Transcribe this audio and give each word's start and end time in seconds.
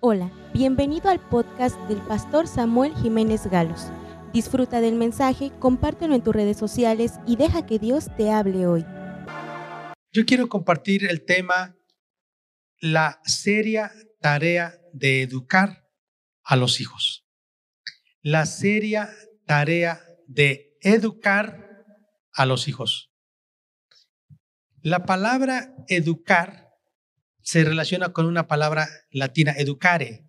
Hola, 0.00 0.30
bienvenido 0.52 1.08
al 1.08 1.26
podcast 1.26 1.74
del 1.88 2.02
pastor 2.02 2.46
Samuel 2.46 2.94
Jiménez 2.96 3.46
Galos. 3.46 3.86
Disfruta 4.34 4.82
del 4.82 4.94
mensaje, 4.94 5.52
compártelo 5.58 6.14
en 6.14 6.22
tus 6.22 6.34
redes 6.34 6.58
sociales 6.58 7.14
y 7.26 7.36
deja 7.36 7.64
que 7.64 7.78
Dios 7.78 8.08
te 8.14 8.30
hable 8.30 8.66
hoy. 8.66 8.84
Yo 10.12 10.26
quiero 10.26 10.50
compartir 10.50 11.06
el 11.06 11.24
tema 11.24 11.78
la 12.78 13.22
seria 13.24 13.90
tarea 14.20 14.78
de 14.92 15.22
educar 15.22 15.88
a 16.44 16.56
los 16.56 16.78
hijos. 16.82 17.26
La 18.20 18.44
seria 18.44 19.08
tarea 19.46 20.04
de 20.26 20.76
educar 20.82 21.86
a 22.34 22.44
los 22.44 22.68
hijos. 22.68 23.10
La 24.82 25.06
palabra 25.06 25.74
educar 25.88 26.65
se 27.46 27.62
relaciona 27.62 28.12
con 28.12 28.26
una 28.26 28.48
palabra 28.48 28.88
latina, 29.08 29.54
educare. 29.56 30.28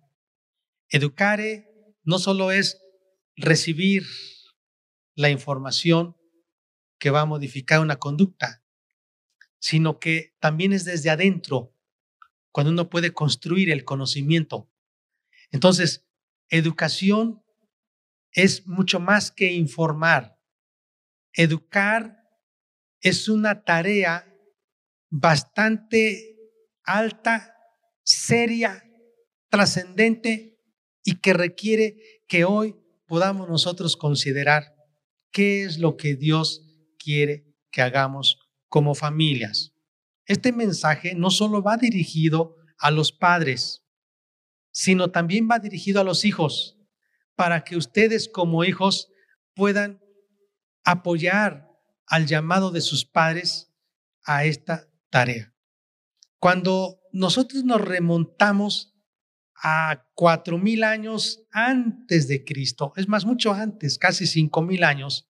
Educare 0.88 1.96
no 2.04 2.20
solo 2.20 2.52
es 2.52 2.80
recibir 3.34 4.06
la 5.16 5.28
información 5.28 6.16
que 6.96 7.10
va 7.10 7.22
a 7.22 7.26
modificar 7.26 7.80
una 7.80 7.96
conducta, 7.96 8.64
sino 9.58 9.98
que 9.98 10.36
también 10.38 10.72
es 10.72 10.84
desde 10.84 11.10
adentro, 11.10 11.74
cuando 12.52 12.70
uno 12.70 12.88
puede 12.88 13.12
construir 13.12 13.68
el 13.72 13.84
conocimiento. 13.84 14.70
Entonces, 15.50 16.06
educación 16.50 17.42
es 18.30 18.64
mucho 18.68 19.00
más 19.00 19.32
que 19.32 19.50
informar. 19.50 20.38
Educar 21.32 22.22
es 23.00 23.28
una 23.28 23.64
tarea 23.64 24.32
bastante 25.10 26.37
alta, 26.88 27.54
seria, 28.02 28.82
trascendente 29.50 30.58
y 31.04 31.20
que 31.20 31.32
requiere 31.32 31.96
que 32.26 32.44
hoy 32.44 32.76
podamos 33.06 33.48
nosotros 33.48 33.96
considerar 33.96 34.74
qué 35.30 35.64
es 35.64 35.78
lo 35.78 35.96
que 35.96 36.16
Dios 36.16 36.62
quiere 36.98 37.54
que 37.70 37.82
hagamos 37.82 38.38
como 38.68 38.94
familias. 38.94 39.74
Este 40.26 40.52
mensaje 40.52 41.14
no 41.14 41.30
solo 41.30 41.62
va 41.62 41.76
dirigido 41.76 42.56
a 42.78 42.90
los 42.90 43.12
padres, 43.12 43.84
sino 44.70 45.10
también 45.10 45.48
va 45.50 45.58
dirigido 45.58 46.00
a 46.00 46.04
los 46.04 46.24
hijos, 46.24 46.78
para 47.34 47.64
que 47.64 47.76
ustedes 47.76 48.28
como 48.28 48.64
hijos 48.64 49.10
puedan 49.54 50.00
apoyar 50.84 51.68
al 52.06 52.26
llamado 52.26 52.70
de 52.70 52.80
sus 52.80 53.04
padres 53.04 53.72
a 54.24 54.44
esta 54.44 54.88
tarea. 55.10 55.54
Cuando 56.40 57.00
nosotros 57.12 57.64
nos 57.64 57.80
remontamos 57.80 58.94
a 59.60 60.06
cuatro 60.14 60.58
mil 60.58 60.84
años 60.84 61.46
antes 61.50 62.28
de 62.28 62.44
Cristo, 62.44 62.92
es 62.96 63.08
más, 63.08 63.24
mucho 63.24 63.52
antes, 63.52 63.98
casi 63.98 64.26
cinco 64.26 64.62
mil 64.62 64.84
años, 64.84 65.28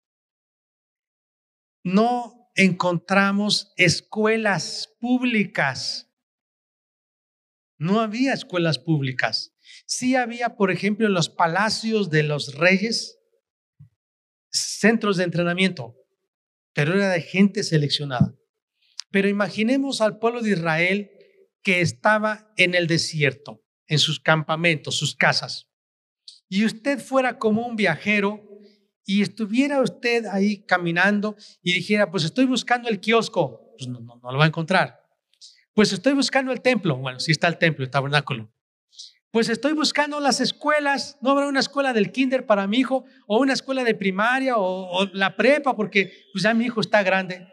no 1.82 2.50
encontramos 2.54 3.72
escuelas 3.76 4.94
públicas. 5.00 6.12
No 7.78 8.00
había 8.00 8.34
escuelas 8.34 8.78
públicas. 8.78 9.54
Sí 9.86 10.16
había, 10.16 10.56
por 10.56 10.70
ejemplo, 10.70 11.06
en 11.06 11.14
los 11.14 11.28
palacios 11.28 12.10
de 12.10 12.24
los 12.24 12.54
reyes, 12.56 13.18
centros 14.50 15.16
de 15.16 15.24
entrenamiento, 15.24 15.96
pero 16.74 16.94
era 16.94 17.10
de 17.10 17.22
gente 17.22 17.62
seleccionada. 17.62 18.34
Pero 19.10 19.28
imaginemos 19.28 20.00
al 20.00 20.18
pueblo 20.18 20.42
de 20.42 20.50
Israel 20.50 21.10
que 21.62 21.80
estaba 21.80 22.52
en 22.56 22.74
el 22.74 22.86
desierto, 22.86 23.62
en 23.86 23.98
sus 23.98 24.20
campamentos, 24.20 24.96
sus 24.96 25.16
casas, 25.16 25.68
y 26.48 26.64
usted 26.64 26.98
fuera 26.98 27.38
como 27.38 27.66
un 27.66 27.76
viajero 27.76 28.42
y 29.04 29.22
estuviera 29.22 29.80
usted 29.80 30.26
ahí 30.26 30.64
caminando 30.64 31.36
y 31.62 31.74
dijera, 31.74 32.10
pues 32.10 32.24
estoy 32.24 32.46
buscando 32.46 32.88
el 32.88 33.00
kiosco, 33.00 33.74
pues 33.78 33.88
no, 33.88 34.00
lo 34.00 34.38
va 34.38 34.44
a 34.44 34.48
encontrar. 34.48 35.00
Pues 35.74 35.92
estoy 35.92 36.14
buscando 36.14 36.52
el 36.52 36.60
templo, 36.60 36.96
bueno, 36.96 37.20
sí 37.20 37.32
está 37.32 37.48
el 37.48 37.58
templo, 37.58 37.84
el 37.84 37.90
tabernáculo. 37.90 38.52
Pues 39.30 39.50
estoy 39.50 39.74
buscando 39.74 40.20
las 40.20 40.40
escuelas, 40.40 41.18
no 41.20 41.30
habrá 41.30 41.48
una 41.48 41.60
escuela 41.60 41.92
del 41.92 42.12
kinder 42.12 42.46
para 42.46 42.66
mi 42.66 42.78
hijo 42.78 43.04
o 43.26 43.38
una 43.38 43.52
escuela 43.52 43.84
de 43.84 43.94
primaria 43.94 44.56
o, 44.56 44.88
o 44.90 45.04
la 45.12 45.36
prepa 45.36 45.76
porque 45.76 46.12
pues 46.32 46.44
ya 46.44 46.54
mi 46.54 46.64
hijo 46.64 46.80
está 46.80 47.02
grande. 47.02 47.46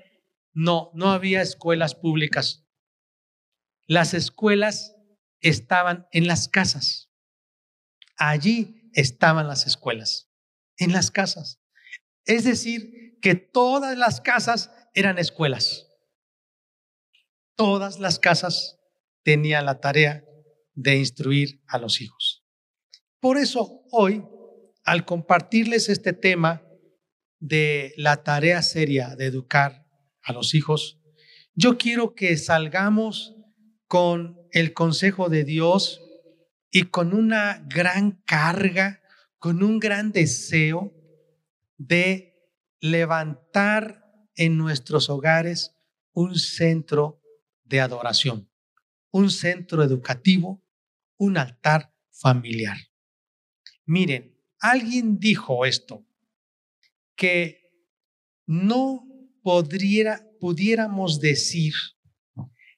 No, 0.56 0.90
no 0.96 1.12
había 1.12 1.42
escuelas 1.42 1.94
públicas. 1.94 2.66
Las 3.88 4.14
escuelas 4.14 4.96
estaban 5.42 6.08
en 6.12 6.28
las 6.28 6.48
casas. 6.48 7.12
Allí 8.18 8.90
estaban 8.94 9.48
las 9.48 9.68
escuelas, 9.68 10.32
en 10.78 10.94
las 10.94 11.12
casas. 11.12 11.62
Es 12.24 12.46
decir, 12.46 13.20
que 13.22 13.36
todas 13.36 13.98
las 13.98 14.22
casas 14.22 14.72
eran 14.94 15.18
escuelas. 15.20 15.88
Todas 17.56 18.00
las 18.00 18.18
casas 18.18 18.80
tenían 19.24 19.66
la 19.66 19.82
tarea 19.82 20.24
de 20.74 20.96
instruir 20.96 21.62
a 21.68 21.78
los 21.78 22.00
hijos. 22.00 22.46
Por 23.20 23.38
eso 23.38 23.84
hoy, 23.92 24.24
al 24.86 25.04
compartirles 25.04 25.90
este 25.90 26.14
tema 26.14 26.66
de 27.40 27.94
la 27.98 28.24
tarea 28.24 28.62
seria 28.62 29.16
de 29.16 29.26
educar 29.26 29.84
a 30.25 30.34
los 30.34 30.53
hijos, 30.56 31.00
yo 31.53 31.78
quiero 31.78 32.16
que 32.16 32.36
salgamos 32.36 33.36
con 33.88 34.38
el 34.52 34.74
consejo 34.74 35.30
de 35.30 35.44
Dios 35.44 36.02
y 36.72 36.84
con 36.84 37.13
una 37.13 37.66
gran 37.69 38.24
carga, 38.25 39.02
con 39.38 39.64
un 39.64 39.80
gran 39.80 40.12
deseo 40.12 40.94
de 41.78 42.35
levantar 42.81 44.03
en 44.35 44.58
nuestros 44.58 45.09
hogares 45.09 45.75
un 46.12 46.35
centro 46.35 47.22
de 47.64 47.80
adoración, 47.80 48.50
un 49.12 49.30
centro 49.30 49.84
educativo, 49.84 50.64
un 51.18 51.38
altar 51.38 51.94
familiar. 52.12 52.78
Miren, 53.85 54.38
alguien 54.59 55.19
dijo 55.19 55.66
esto, 55.66 56.06
que 57.16 57.72
no 58.46 59.05
pudiéramos 60.40 61.20
decir 61.20 61.74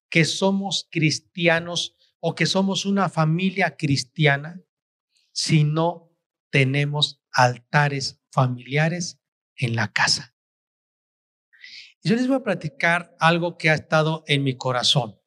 que 0.09 0.25
somos 0.25 0.87
cristianos 0.91 1.95
o 2.19 2.35
que 2.35 2.45
somos 2.45 2.85
una 2.85 3.07
familia 3.09 3.77
cristiana 3.77 4.61
si 5.31 5.63
no 5.63 6.11
tenemos 6.49 7.21
altares 7.31 8.19
familiares 8.31 9.19
en 9.55 9.75
la 9.75 9.91
casa. 9.93 10.35
Yo 12.03 12.15
les 12.15 12.27
voy 12.27 12.37
a 12.37 12.43
platicar 12.43 13.15
algo 13.19 13.57
que 13.57 13.69
ha 13.69 13.73
estado 13.73 14.23
en 14.27 14.43
mi 14.43 14.57
corazón. 14.57 15.19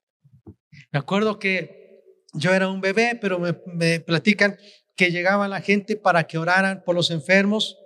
Me 0.92 0.98
acuerdo 0.98 1.38
que 1.38 2.02
yo 2.34 2.52
era 2.52 2.68
un 2.68 2.80
bebé, 2.80 3.18
pero 3.20 3.38
me, 3.38 3.56
me 3.66 4.00
platican 4.00 4.58
que 4.96 5.10
llegaba 5.10 5.48
la 5.48 5.60
gente 5.60 5.96
para 5.96 6.26
que 6.26 6.38
oraran 6.38 6.82
por 6.84 6.94
los 6.94 7.10
enfermos 7.10 7.78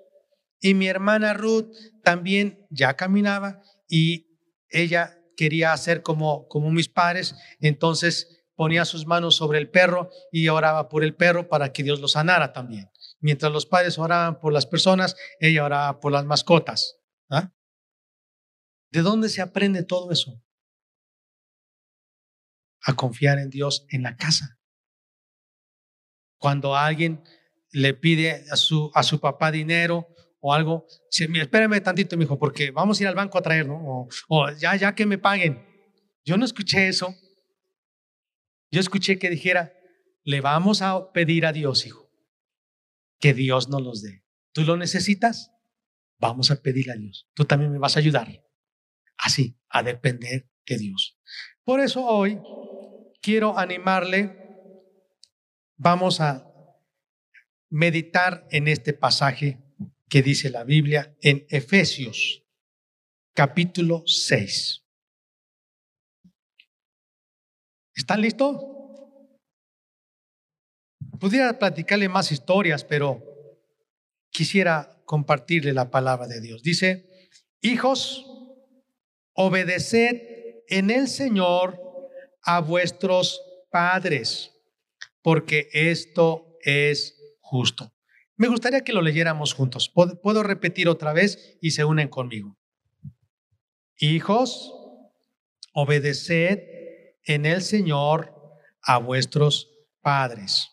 y 0.64 0.72
mi 0.72 0.86
hermana 0.88 1.34
Ruth 1.34 1.76
también 2.02 2.66
ya 2.70 2.96
caminaba 2.96 3.60
y 3.86 4.38
ella 4.70 5.20
quería 5.36 5.74
hacer 5.74 6.00
como, 6.00 6.48
como 6.48 6.70
mis 6.70 6.88
padres, 6.88 7.36
entonces 7.60 8.46
ponía 8.54 8.86
sus 8.86 9.04
manos 9.04 9.36
sobre 9.36 9.58
el 9.58 9.68
perro 9.68 10.08
y 10.32 10.48
oraba 10.48 10.88
por 10.88 11.04
el 11.04 11.14
perro 11.14 11.50
para 11.50 11.70
que 11.70 11.82
Dios 11.82 12.00
lo 12.00 12.08
sanara 12.08 12.54
también. 12.54 12.90
Mientras 13.20 13.52
los 13.52 13.66
padres 13.66 13.98
oraban 13.98 14.40
por 14.40 14.54
las 14.54 14.64
personas, 14.64 15.16
ella 15.38 15.66
oraba 15.66 16.00
por 16.00 16.12
las 16.12 16.24
mascotas. 16.24 16.98
¿ah? 17.28 17.52
¿De 18.90 19.02
dónde 19.02 19.28
se 19.28 19.42
aprende 19.42 19.82
todo 19.82 20.12
eso? 20.12 20.42
A 22.80 22.96
confiar 22.96 23.38
en 23.38 23.50
Dios 23.50 23.84
en 23.90 24.02
la 24.02 24.16
casa. 24.16 24.58
Cuando 26.38 26.74
alguien 26.74 27.22
le 27.70 27.92
pide 27.92 28.46
a 28.50 28.56
su, 28.56 28.90
a 28.94 29.02
su 29.02 29.20
papá 29.20 29.50
dinero 29.50 30.13
o 30.46 30.52
algo, 30.52 30.86
espérame 31.10 31.80
tantito, 31.80 32.20
hijo, 32.20 32.38
porque 32.38 32.70
vamos 32.70 33.00
a 33.00 33.02
ir 33.02 33.08
al 33.08 33.14
banco 33.14 33.38
a 33.38 33.40
traer, 33.40 33.66
¿no? 33.66 34.08
O, 34.28 34.50
ya, 34.50 34.76
ya 34.76 34.94
que 34.94 35.06
me 35.06 35.16
paguen. 35.16 35.64
Yo 36.22 36.36
no 36.36 36.44
escuché 36.44 36.86
eso. 36.86 37.14
Yo 38.70 38.78
escuché 38.78 39.18
que 39.18 39.30
dijera, 39.30 39.72
le 40.22 40.42
vamos 40.42 40.82
a 40.82 41.12
pedir 41.12 41.46
a 41.46 41.52
Dios, 41.54 41.86
hijo, 41.86 42.10
que 43.20 43.32
Dios 43.32 43.70
nos 43.70 43.80
los 43.80 44.02
dé. 44.02 44.22
¿Tú 44.52 44.64
lo 44.64 44.76
necesitas? 44.76 45.50
Vamos 46.18 46.50
a 46.50 46.60
pedirle 46.60 46.92
a 46.92 46.96
Dios. 46.96 47.26
Tú 47.32 47.46
también 47.46 47.72
me 47.72 47.78
vas 47.78 47.96
a 47.96 48.00
ayudar. 48.00 48.28
Así, 49.16 49.56
a 49.70 49.82
depender 49.82 50.50
de 50.66 50.76
Dios. 50.76 51.18
Por 51.64 51.80
eso 51.80 52.04
hoy 52.04 52.38
quiero 53.22 53.58
animarle, 53.58 54.36
vamos 55.78 56.20
a 56.20 56.46
meditar 57.70 58.46
en 58.50 58.68
este 58.68 58.92
pasaje 58.92 59.63
que 60.14 60.22
dice 60.22 60.48
la 60.48 60.62
Biblia 60.62 61.16
en 61.22 61.44
Efesios 61.48 62.44
capítulo 63.34 64.04
6. 64.06 64.84
¿Están 67.96 68.20
listos? 68.20 68.64
Pudiera 71.18 71.58
platicarle 71.58 72.08
más 72.08 72.30
historias, 72.30 72.84
pero 72.84 73.24
quisiera 74.30 75.02
compartirle 75.04 75.72
la 75.72 75.90
palabra 75.90 76.28
de 76.28 76.40
Dios. 76.40 76.62
Dice, 76.62 77.28
hijos, 77.60 78.24
obedeced 79.32 80.62
en 80.68 80.92
el 80.92 81.08
Señor 81.08 81.76
a 82.42 82.60
vuestros 82.60 83.42
padres, 83.68 84.52
porque 85.22 85.68
esto 85.72 86.56
es 86.62 87.16
justo. 87.40 87.93
Me 88.36 88.48
gustaría 88.48 88.82
que 88.82 88.92
lo 88.92 89.00
leyéramos 89.00 89.54
juntos. 89.54 89.88
Puedo 89.88 90.42
repetir 90.42 90.88
otra 90.88 91.12
vez 91.12 91.56
y 91.60 91.70
se 91.70 91.84
unen 91.84 92.08
conmigo. 92.08 92.58
Hijos, 93.98 94.74
obedeced 95.72 96.58
en 97.24 97.46
el 97.46 97.62
Señor 97.62 98.34
a 98.82 98.98
vuestros 98.98 99.70
padres, 100.00 100.70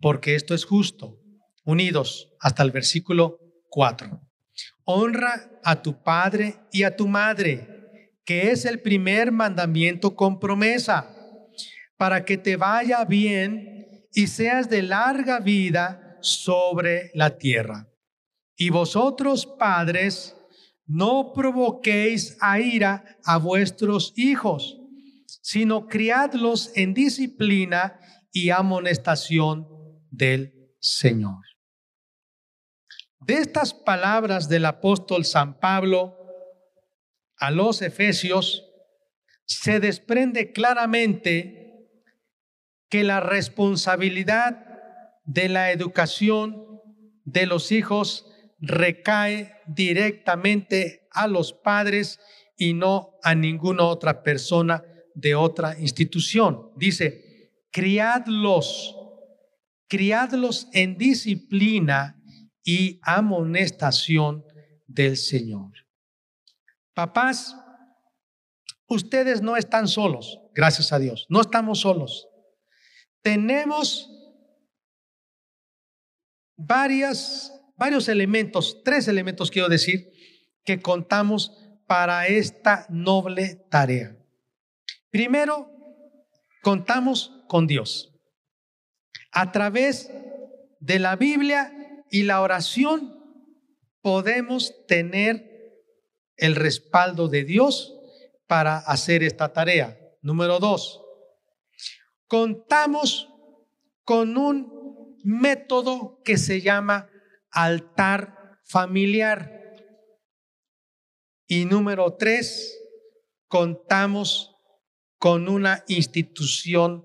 porque 0.00 0.34
esto 0.34 0.54
es 0.54 0.64
justo. 0.64 1.18
Unidos 1.64 2.32
hasta 2.40 2.62
el 2.62 2.72
versículo 2.72 3.38
4. 3.68 4.20
Honra 4.84 5.50
a 5.62 5.82
tu 5.82 6.02
padre 6.02 6.56
y 6.72 6.82
a 6.82 6.96
tu 6.96 7.06
madre, 7.06 8.16
que 8.24 8.50
es 8.50 8.64
el 8.64 8.80
primer 8.80 9.30
mandamiento 9.30 10.16
con 10.16 10.40
promesa, 10.40 11.14
para 11.96 12.24
que 12.24 12.36
te 12.36 12.56
vaya 12.56 13.04
bien 13.04 14.08
y 14.12 14.26
seas 14.26 14.68
de 14.68 14.82
larga 14.82 15.38
vida 15.38 16.09
sobre 16.22 17.10
la 17.14 17.38
tierra. 17.38 17.88
Y 18.56 18.70
vosotros, 18.70 19.46
padres, 19.46 20.36
no 20.86 21.32
provoquéis 21.32 22.36
a 22.40 22.58
ira 22.60 23.18
a 23.24 23.38
vuestros 23.38 24.12
hijos, 24.16 24.78
sino 25.42 25.86
criadlos 25.86 26.72
en 26.74 26.94
disciplina 26.94 27.98
y 28.32 28.50
amonestación 28.50 29.66
del 30.10 30.74
Señor. 30.80 31.44
De 33.20 33.34
estas 33.34 33.72
palabras 33.74 34.48
del 34.48 34.64
apóstol 34.64 35.24
San 35.24 35.58
Pablo 35.58 36.16
a 37.40 37.50
los 37.50 37.80
Efesios, 37.82 38.66
se 39.46 39.80
desprende 39.80 40.52
claramente 40.52 41.90
que 42.88 43.02
la 43.02 43.20
responsabilidad 43.20 44.69
de 45.30 45.48
la 45.48 45.70
educación 45.70 46.66
de 47.24 47.46
los 47.46 47.70
hijos 47.70 48.26
recae 48.58 49.54
directamente 49.68 51.06
a 51.12 51.28
los 51.28 51.52
padres 51.52 52.18
y 52.56 52.74
no 52.74 53.12
a 53.22 53.36
ninguna 53.36 53.84
otra 53.84 54.24
persona 54.24 54.84
de 55.14 55.36
otra 55.36 55.78
institución. 55.78 56.72
Dice, 56.76 57.52
criadlos, 57.70 58.96
criadlos 59.88 60.66
en 60.72 60.98
disciplina 60.98 62.20
y 62.64 62.98
amonestación 63.02 64.44
del 64.88 65.16
Señor. 65.16 65.70
Papás, 66.92 67.56
ustedes 68.88 69.42
no 69.42 69.56
están 69.56 69.86
solos, 69.86 70.40
gracias 70.54 70.92
a 70.92 70.98
Dios, 70.98 71.26
no 71.28 71.40
estamos 71.40 71.78
solos. 71.80 72.26
Tenemos 73.22 74.10
varias, 76.66 77.52
varios 77.76 78.08
elementos, 78.08 78.82
tres 78.84 79.08
elementos 79.08 79.50
quiero 79.50 79.68
decir, 79.68 80.12
que 80.64 80.80
contamos 80.80 81.56
para 81.86 82.26
esta 82.26 82.86
noble 82.88 83.66
tarea. 83.70 84.16
Primero, 85.10 85.68
contamos 86.62 87.42
con 87.48 87.66
Dios. 87.66 88.12
A 89.32 89.50
través 89.52 90.10
de 90.78 90.98
la 90.98 91.16
Biblia 91.16 92.04
y 92.10 92.22
la 92.22 92.40
oración 92.40 93.18
podemos 94.02 94.86
tener 94.86 95.50
el 96.36 96.56
respaldo 96.56 97.28
de 97.28 97.44
Dios 97.44 97.94
para 98.46 98.78
hacer 98.78 99.22
esta 99.22 99.52
tarea. 99.52 99.98
Número 100.22 100.58
dos, 100.58 101.02
contamos 102.26 103.28
con 104.04 104.36
un 104.36 104.79
método 105.24 106.20
que 106.24 106.38
se 106.38 106.60
llama 106.60 107.08
altar 107.50 108.60
familiar. 108.64 109.60
Y 111.46 111.64
número 111.64 112.14
tres, 112.14 112.78
contamos 113.48 114.54
con 115.18 115.48
una 115.48 115.84
institución 115.88 117.04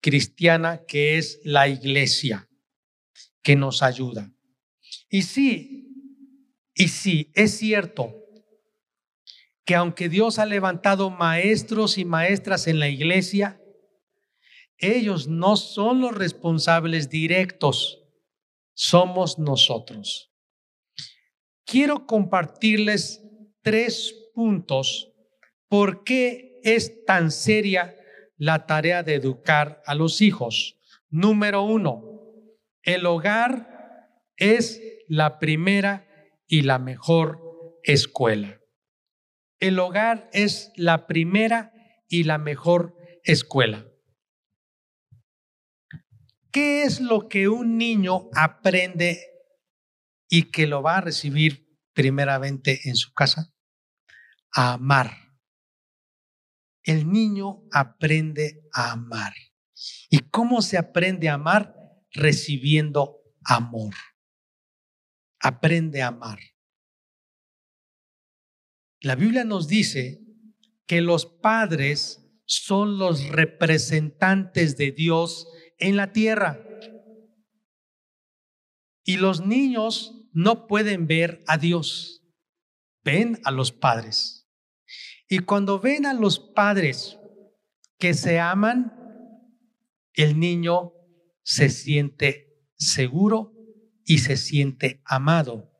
cristiana 0.00 0.84
que 0.86 1.18
es 1.18 1.40
la 1.44 1.68
iglesia, 1.68 2.48
que 3.42 3.56
nos 3.56 3.82
ayuda. 3.82 4.32
Y 5.08 5.22
sí, 5.22 5.88
y 6.74 6.88
sí, 6.88 7.30
es 7.34 7.56
cierto 7.58 8.14
que 9.64 9.74
aunque 9.74 10.08
Dios 10.08 10.38
ha 10.38 10.46
levantado 10.46 11.10
maestros 11.10 11.98
y 11.98 12.04
maestras 12.04 12.66
en 12.68 12.78
la 12.78 12.88
iglesia, 12.88 13.60
ellos 14.78 15.28
no 15.28 15.56
son 15.56 16.00
los 16.00 16.14
responsables 16.14 17.10
directos, 17.10 18.04
somos 18.74 19.38
nosotros. 19.38 20.32
Quiero 21.64 22.06
compartirles 22.06 23.22
tres 23.62 24.14
puntos 24.34 25.12
por 25.68 26.04
qué 26.04 26.60
es 26.62 27.04
tan 27.04 27.30
seria 27.30 27.94
la 28.36 28.66
tarea 28.66 29.02
de 29.02 29.14
educar 29.14 29.82
a 29.84 29.94
los 29.94 30.20
hijos. 30.22 30.78
Número 31.10 31.62
uno, 31.62 32.22
el 32.82 33.04
hogar 33.04 34.14
es 34.36 34.80
la 35.08 35.38
primera 35.38 36.06
y 36.46 36.62
la 36.62 36.78
mejor 36.78 37.40
escuela. 37.82 38.60
El 39.60 39.78
hogar 39.80 40.30
es 40.32 40.72
la 40.76 41.06
primera 41.06 41.72
y 42.08 42.22
la 42.24 42.38
mejor 42.38 42.96
escuela. 43.24 43.87
¿Qué 46.50 46.82
es 46.82 47.00
lo 47.00 47.28
que 47.28 47.48
un 47.48 47.76
niño 47.76 48.30
aprende 48.34 49.20
y 50.28 50.50
que 50.50 50.66
lo 50.66 50.82
va 50.82 50.98
a 50.98 51.00
recibir 51.02 51.76
primeramente 51.92 52.80
en 52.84 52.96
su 52.96 53.12
casa? 53.12 53.52
A 54.52 54.74
amar. 54.74 55.14
El 56.82 57.10
niño 57.10 57.64
aprende 57.70 58.62
a 58.72 58.92
amar. 58.92 59.34
¿Y 60.08 60.20
cómo 60.30 60.62
se 60.62 60.78
aprende 60.78 61.28
a 61.28 61.34
amar? 61.34 61.74
Recibiendo 62.10 63.20
amor. 63.44 63.94
Aprende 65.40 66.02
a 66.02 66.08
amar. 66.08 66.38
La 69.00 69.14
Biblia 69.14 69.44
nos 69.44 69.68
dice 69.68 70.20
que 70.86 71.02
los 71.02 71.26
padres 71.26 72.24
son 72.46 72.98
los 72.98 73.28
representantes 73.28 74.76
de 74.76 74.90
Dios 74.90 75.46
en 75.78 75.96
la 75.96 76.12
tierra. 76.12 76.64
Y 79.04 79.16
los 79.16 79.44
niños 79.44 80.28
no 80.32 80.66
pueden 80.66 81.06
ver 81.06 81.42
a 81.46 81.56
Dios, 81.56 82.22
ven 83.02 83.40
a 83.44 83.50
los 83.50 83.72
padres. 83.72 84.48
Y 85.28 85.40
cuando 85.40 85.80
ven 85.80 86.06
a 86.06 86.14
los 86.14 86.38
padres 86.38 87.18
que 87.98 88.14
se 88.14 88.38
aman, 88.38 88.92
el 90.14 90.38
niño 90.38 90.92
se 91.42 91.70
siente 91.70 92.66
seguro 92.76 93.52
y 94.04 94.18
se 94.18 94.36
siente 94.36 95.02
amado. 95.04 95.70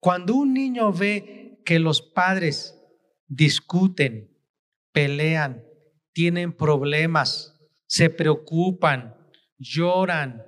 Cuando 0.00 0.34
un 0.34 0.54
niño 0.54 0.92
ve 0.92 1.60
que 1.64 1.78
los 1.78 2.00
padres 2.00 2.78
discuten, 3.26 4.30
pelean, 4.92 5.64
tienen 6.12 6.56
problemas, 6.56 7.55
se 7.96 8.10
preocupan, 8.10 9.16
lloran, 9.56 10.44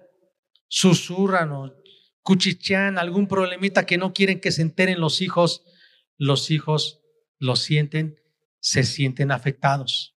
susurran 0.68 1.50
o 1.52 1.72
cuchichean 2.20 2.98
algún 2.98 3.26
problemita 3.26 3.86
que 3.86 3.96
no 3.96 4.12
quieren 4.12 4.38
que 4.38 4.52
se 4.52 4.60
enteren 4.60 5.00
los 5.00 5.22
hijos, 5.22 5.64
los 6.18 6.50
hijos 6.50 7.00
lo 7.38 7.56
sienten, 7.56 8.20
se 8.60 8.82
sienten 8.82 9.30
afectados, 9.30 10.14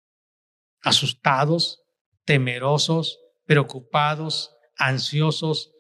asustados, 0.81 1.85
temerosos, 2.25 3.21
preocupados, 3.45 4.53
ansiosos, 4.75 5.71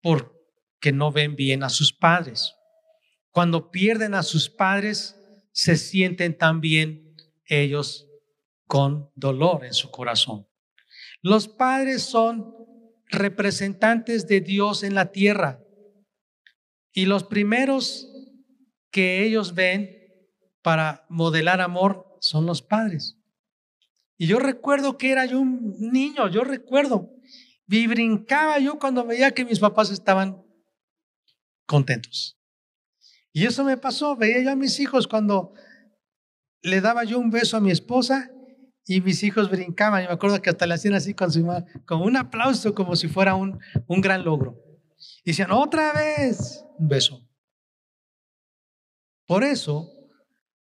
porque 0.00 0.92
no 0.94 1.12
ven 1.12 1.36
bien 1.36 1.62
a 1.62 1.68
sus 1.68 1.92
padres. 1.92 2.54
Cuando 3.32 3.70
pierden 3.70 4.14
a 4.14 4.22
sus 4.22 4.48
padres, 4.48 5.14
se 5.52 5.76
sienten 5.76 6.38
también 6.38 7.16
ellos 7.44 8.07
con 8.68 9.10
dolor 9.16 9.64
en 9.64 9.74
su 9.74 9.90
corazón. 9.90 10.46
Los 11.22 11.48
padres 11.48 12.02
son 12.02 12.54
representantes 13.06 14.28
de 14.28 14.40
Dios 14.40 14.84
en 14.84 14.94
la 14.94 15.10
tierra 15.10 15.64
y 16.92 17.06
los 17.06 17.24
primeros 17.24 18.08
que 18.90 19.24
ellos 19.24 19.54
ven 19.54 19.96
para 20.62 21.06
modelar 21.08 21.60
amor 21.60 22.18
son 22.20 22.46
los 22.46 22.62
padres. 22.62 23.16
Y 24.18 24.26
yo 24.26 24.38
recuerdo 24.38 24.98
que 24.98 25.10
era 25.10 25.24
yo 25.24 25.40
un 25.40 25.76
niño, 25.78 26.28
yo 26.28 26.42
recuerdo. 26.42 27.10
Y 27.68 27.86
brincaba 27.86 28.58
yo 28.58 28.78
cuando 28.78 29.04
veía 29.04 29.30
que 29.30 29.44
mis 29.44 29.60
papás 29.60 29.90
estaban 29.90 30.42
contentos. 31.66 32.38
Y 33.32 33.46
eso 33.46 33.62
me 33.62 33.76
pasó, 33.76 34.16
veía 34.16 34.42
yo 34.42 34.50
a 34.50 34.56
mis 34.56 34.80
hijos 34.80 35.06
cuando 35.06 35.54
le 36.62 36.80
daba 36.80 37.04
yo 37.04 37.18
un 37.18 37.30
beso 37.30 37.56
a 37.56 37.60
mi 37.60 37.70
esposa 37.70 38.32
y 38.88 39.02
mis 39.02 39.22
hijos 39.22 39.50
brincaban. 39.50 40.02
Y 40.02 40.06
me 40.06 40.14
acuerdo 40.14 40.40
que 40.40 40.48
hasta 40.48 40.66
le 40.66 40.74
hacían 40.74 40.94
así 40.94 41.12
con, 41.12 41.30
su, 41.30 41.46
con 41.84 42.00
un 42.00 42.16
aplauso, 42.16 42.74
como 42.74 42.96
si 42.96 43.06
fuera 43.06 43.34
un, 43.34 43.60
un 43.86 44.00
gran 44.00 44.24
logro. 44.24 44.64
Y 45.22 45.30
decían, 45.30 45.52
otra 45.52 45.92
vez, 45.92 46.64
un 46.78 46.88
beso. 46.88 47.28
Por 49.26 49.44
eso, 49.44 49.92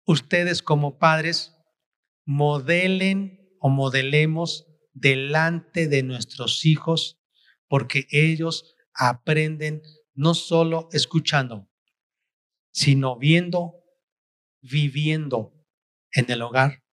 ustedes 0.05 0.61
como 0.61 0.99
padres, 0.99 1.55
modelen 2.25 3.49
o 3.61 3.69
modelemos 3.69 4.67
delante 4.93 5.87
de 5.87 6.03
nuestros 6.03 6.67
hijos, 6.67 7.23
porque 7.69 8.09
ellos 8.11 8.75
aprenden 8.93 9.83
no 10.15 10.35
solo 10.35 10.89
escuchando, 10.91 11.71
sino 12.73 13.17
viendo, 13.19 13.85
viviendo 14.63 15.53
en 16.11 16.29
el 16.29 16.43
hogar 16.43 16.86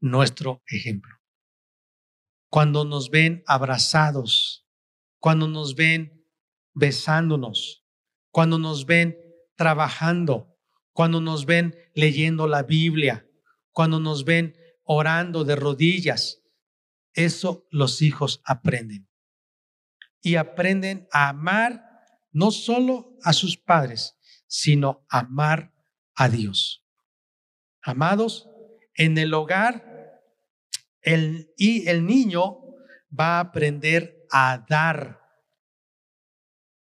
nuestro 0.00 0.62
ejemplo. 0.66 1.14
Cuando 2.48 2.84
nos 2.84 3.10
ven 3.10 3.44
abrazados, 3.46 4.66
cuando 5.18 5.46
nos 5.46 5.74
ven 5.74 6.26
besándonos, 6.74 7.84
cuando 8.30 8.58
nos 8.58 8.86
ven 8.86 9.16
trabajando, 9.56 10.56
cuando 10.92 11.20
nos 11.20 11.46
ven 11.46 11.76
leyendo 11.94 12.46
la 12.46 12.62
Biblia, 12.62 13.28
cuando 13.72 14.00
nos 14.00 14.24
ven 14.24 14.56
orando 14.82 15.44
de 15.44 15.56
rodillas. 15.56 16.42
Eso 17.12 17.66
los 17.70 18.02
hijos 18.02 18.40
aprenden. 18.44 19.08
Y 20.20 20.36
aprenden 20.36 21.08
a 21.12 21.28
amar 21.28 21.84
no 22.32 22.50
solo 22.50 23.16
a 23.22 23.32
sus 23.32 23.56
padres, 23.56 24.18
sino 24.46 25.06
amar 25.08 25.72
a 26.14 26.28
Dios. 26.28 26.84
Amados, 27.82 28.48
en 28.94 29.16
el 29.16 29.32
hogar 29.32 29.89
y 31.04 31.88
el 31.88 32.06
niño 32.06 32.58
va 33.18 33.36
a 33.36 33.40
aprender 33.40 34.26
a 34.30 34.64
dar. 34.68 35.20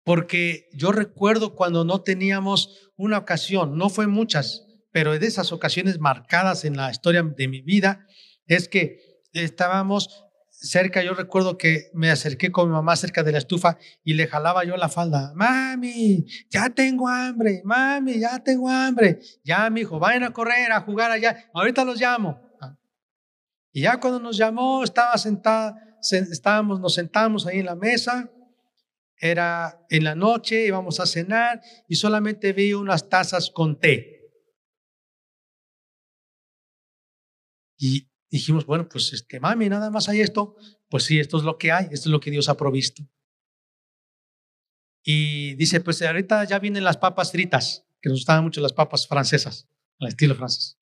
Porque 0.03 0.69
yo 0.73 0.91
recuerdo 0.91 1.55
cuando 1.55 1.83
no 1.83 2.01
teníamos 2.01 2.91
una 2.95 3.17
ocasión, 3.17 3.77
no 3.77 3.89
fue 3.89 4.07
muchas, 4.07 4.65
pero 4.91 5.17
de 5.17 5.27
esas 5.27 5.51
ocasiones 5.51 5.99
marcadas 5.99 6.65
en 6.65 6.77
la 6.77 6.89
historia 6.89 7.23
de 7.23 7.47
mi 7.47 7.61
vida, 7.61 8.05
es 8.45 8.69
que 8.69 9.21
estábamos 9.33 10.23
cerca, 10.49 11.03
yo 11.03 11.13
recuerdo 11.13 11.57
que 11.57 11.91
me 11.93 12.09
acerqué 12.09 12.51
con 12.51 12.69
mi 12.69 12.73
mamá 12.73 12.95
cerca 12.95 13.21
de 13.21 13.31
la 13.31 13.37
estufa 13.37 13.77
y 14.03 14.13
le 14.13 14.27
jalaba 14.27 14.63
yo 14.63 14.75
la 14.77 14.89
falda. 14.89 15.33
Mami, 15.35 16.25
ya 16.49 16.69
tengo 16.69 17.07
hambre, 17.07 17.61
mami, 17.63 18.19
ya 18.19 18.39
tengo 18.39 18.69
hambre. 18.69 19.19
Ya, 19.43 19.69
mi 19.69 19.81
hijo, 19.81 19.99
vayan 19.99 20.23
a 20.23 20.31
correr, 20.31 20.71
a 20.71 20.81
jugar 20.81 21.11
allá. 21.11 21.49
Ahorita 21.53 21.83
los 21.85 21.99
llamo. 21.99 22.46
Y 23.77 23.81
ya 23.81 23.99
cuando 23.99 24.19
nos 24.19 24.35
llamó, 24.35 24.83
estaba 24.83 25.15
sentada, 25.19 25.99
estábamos, 26.01 26.79
nos 26.79 26.95
sentamos 26.95 27.45
ahí 27.45 27.59
en 27.59 27.67
la 27.67 27.75
mesa. 27.75 28.27
Era 29.15 29.85
en 29.91 30.03
la 30.03 30.15
noche, 30.15 30.65
íbamos 30.65 30.99
a 30.99 31.05
cenar 31.05 31.61
y 31.87 31.93
solamente 31.93 32.53
vi 32.53 32.73
unas 32.73 33.07
tazas 33.07 33.51
con 33.51 33.79
té. 33.79 34.31
Y 37.77 38.09
dijimos, 38.31 38.65
bueno, 38.65 38.89
pues 38.89 39.13
este, 39.13 39.39
mami, 39.39 39.69
nada 39.69 39.91
más 39.91 40.09
hay 40.09 40.21
esto. 40.21 40.55
Pues 40.89 41.03
sí, 41.03 41.19
esto 41.19 41.37
es 41.37 41.43
lo 41.43 41.59
que 41.59 41.71
hay, 41.71 41.85
esto 41.91 42.09
es 42.09 42.11
lo 42.11 42.19
que 42.19 42.31
Dios 42.31 42.49
ha 42.49 42.57
provisto. 42.57 43.07
Y 45.03 45.53
dice, 45.53 45.81
pues 45.81 46.01
ahorita 46.01 46.45
ya 46.45 46.57
vienen 46.57 46.83
las 46.83 46.97
papas 46.97 47.31
fritas, 47.31 47.85
que 48.01 48.09
nos 48.09 48.21
gustaban 48.21 48.43
mucho 48.43 48.59
las 48.59 48.73
papas 48.73 49.07
francesas, 49.07 49.69
al 49.99 50.07
estilo 50.07 50.33
francés. 50.33 50.79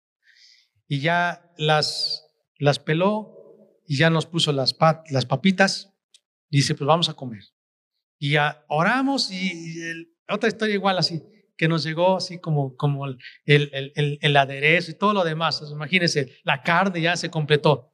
Y 0.87 1.01
ya 1.01 1.51
las, 1.57 2.24
las 2.57 2.79
peló 2.79 3.81
y 3.87 3.97
ya 3.97 4.09
nos 4.09 4.25
puso 4.25 4.51
las, 4.51 4.75
las 5.09 5.25
papitas. 5.25 5.93
Y 6.49 6.57
dice, 6.57 6.75
pues 6.75 6.87
vamos 6.87 7.09
a 7.09 7.13
comer. 7.13 7.43
Y 8.17 8.31
ya 8.31 8.63
oramos 8.67 9.31
y, 9.31 10.09
otra 10.29 10.49
historia 10.49 10.75
igual 10.75 10.97
así 10.97 11.21
que 11.57 11.67
nos 11.67 11.83
llegó 11.83 12.17
así 12.17 12.39
como, 12.39 12.75
como 12.75 13.05
el, 13.05 13.17
el, 13.45 14.17
el, 14.21 14.37
aderezo 14.37 14.91
y 14.91 14.95
todo 14.95 15.13
lo 15.13 15.23
demás. 15.23 15.63
Imagínense, 15.71 16.37
la 16.43 16.61
carne 16.61 17.01
ya 17.01 17.15
se 17.15 17.29
completó. 17.29 17.93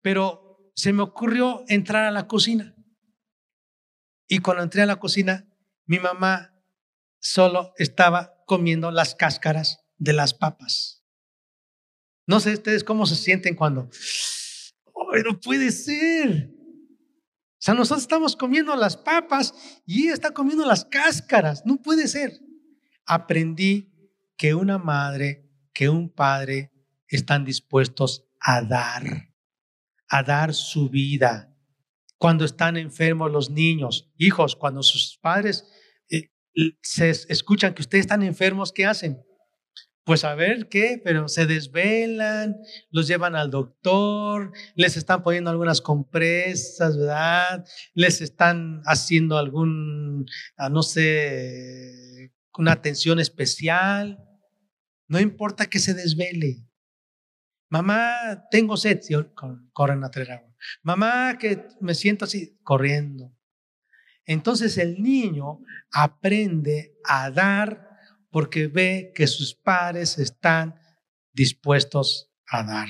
Pero 0.00 0.72
se 0.74 0.92
me 0.92 1.02
ocurrió 1.02 1.64
entrar 1.68 2.04
a 2.04 2.10
la 2.10 2.26
cocina. 2.26 2.74
Y 4.28 4.38
cuando 4.38 4.62
entré 4.62 4.82
a 4.82 4.86
la 4.86 4.96
cocina, 4.96 5.46
mi 5.84 5.98
mamá 5.98 6.54
solo 7.20 7.72
estaba 7.76 8.34
comiendo 8.46 8.90
las 8.90 9.14
cáscaras 9.14 9.80
de 9.96 10.12
las 10.12 10.34
papas. 10.34 10.97
No 12.28 12.40
sé 12.40 12.52
ustedes 12.52 12.84
cómo 12.84 13.06
se 13.06 13.16
sienten 13.16 13.54
cuando, 13.54 13.88
¡ay, 15.14 15.22
no 15.24 15.40
puede 15.40 15.72
ser! 15.72 16.50
O 16.52 17.60
sea, 17.60 17.72
nosotros 17.72 18.02
estamos 18.02 18.36
comiendo 18.36 18.76
las 18.76 18.98
papas 18.98 19.80
y 19.86 20.04
ella 20.04 20.12
está 20.12 20.30
comiendo 20.30 20.66
las 20.66 20.84
cáscaras. 20.84 21.64
No 21.64 21.78
puede 21.78 22.06
ser. 22.06 22.38
Aprendí 23.06 23.90
que 24.36 24.54
una 24.54 24.76
madre, 24.76 25.50
que 25.72 25.88
un 25.88 26.12
padre 26.12 26.70
están 27.08 27.46
dispuestos 27.46 28.28
a 28.40 28.60
dar, 28.60 29.32
a 30.08 30.22
dar 30.22 30.52
su 30.52 30.90
vida. 30.90 31.56
Cuando 32.18 32.44
están 32.44 32.76
enfermos 32.76 33.32
los 33.32 33.48
niños, 33.48 34.12
hijos, 34.18 34.54
cuando 34.54 34.82
sus 34.82 35.18
padres 35.22 35.64
eh, 36.10 36.28
se 36.82 37.08
escuchan 37.08 37.72
que 37.72 37.80
ustedes 37.80 38.02
están 38.02 38.22
enfermos, 38.22 38.70
¿qué 38.70 38.84
hacen? 38.84 39.18
Pues 40.08 40.24
a 40.24 40.34
ver 40.34 40.70
qué, 40.70 40.98
pero 41.04 41.28
se 41.28 41.44
desvelan, 41.44 42.56
los 42.90 43.06
llevan 43.06 43.36
al 43.36 43.50
doctor, 43.50 44.52
les 44.74 44.96
están 44.96 45.22
poniendo 45.22 45.50
algunas 45.50 45.82
compresas, 45.82 46.96
¿verdad? 46.96 47.66
Les 47.92 48.22
están 48.22 48.80
haciendo 48.86 49.36
algún, 49.36 50.24
ah, 50.56 50.70
no 50.70 50.82
sé, 50.82 52.32
una 52.56 52.72
atención 52.72 53.20
especial. 53.20 54.18
No 55.08 55.20
importa 55.20 55.66
que 55.66 55.78
se 55.78 55.92
desvele. 55.92 56.66
Mamá, 57.68 58.46
tengo 58.50 58.78
sed, 58.78 59.02
corren 59.74 60.04
a 60.04 60.10
traer 60.10 60.32
agua. 60.32 60.56
Mamá, 60.82 61.36
que 61.36 61.66
me 61.82 61.94
siento 61.94 62.24
así, 62.24 62.58
corriendo. 62.62 63.36
Entonces 64.24 64.78
el 64.78 65.02
niño 65.02 65.60
aprende 65.92 66.94
a 67.04 67.30
dar 67.30 67.87
porque 68.30 68.66
ve 68.66 69.12
que 69.14 69.26
sus 69.26 69.54
padres 69.54 70.18
están 70.18 70.74
dispuestos 71.32 72.30
a 72.46 72.62
dar. 72.62 72.88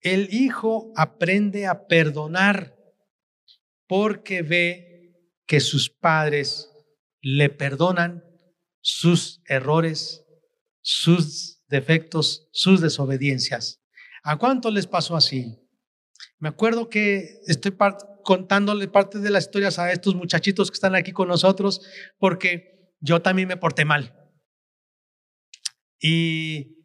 El 0.00 0.32
hijo 0.32 0.92
aprende 0.96 1.66
a 1.66 1.86
perdonar 1.86 2.76
porque 3.86 4.42
ve 4.42 5.14
que 5.46 5.60
sus 5.60 5.90
padres 5.90 6.70
le 7.20 7.50
perdonan 7.50 8.24
sus 8.80 9.42
errores, 9.46 10.24
sus 10.80 11.62
defectos, 11.68 12.48
sus 12.52 12.80
desobediencias. 12.80 13.82
¿A 14.22 14.38
cuánto 14.38 14.70
les 14.70 14.86
pasó 14.86 15.16
así? 15.16 15.58
Me 16.38 16.48
acuerdo 16.48 16.88
que 16.88 17.40
estoy 17.46 17.76
contándole 18.24 18.88
parte 18.88 19.18
de 19.18 19.30
las 19.30 19.44
historias 19.44 19.78
a 19.78 19.92
estos 19.92 20.14
muchachitos 20.14 20.70
que 20.70 20.74
están 20.74 20.94
aquí 20.94 21.12
con 21.12 21.28
nosotros 21.28 21.80
porque 22.18 22.79
yo 23.00 23.22
también 23.22 23.48
me 23.48 23.56
porté 23.56 23.84
mal. 23.84 24.14
Y 25.98 26.76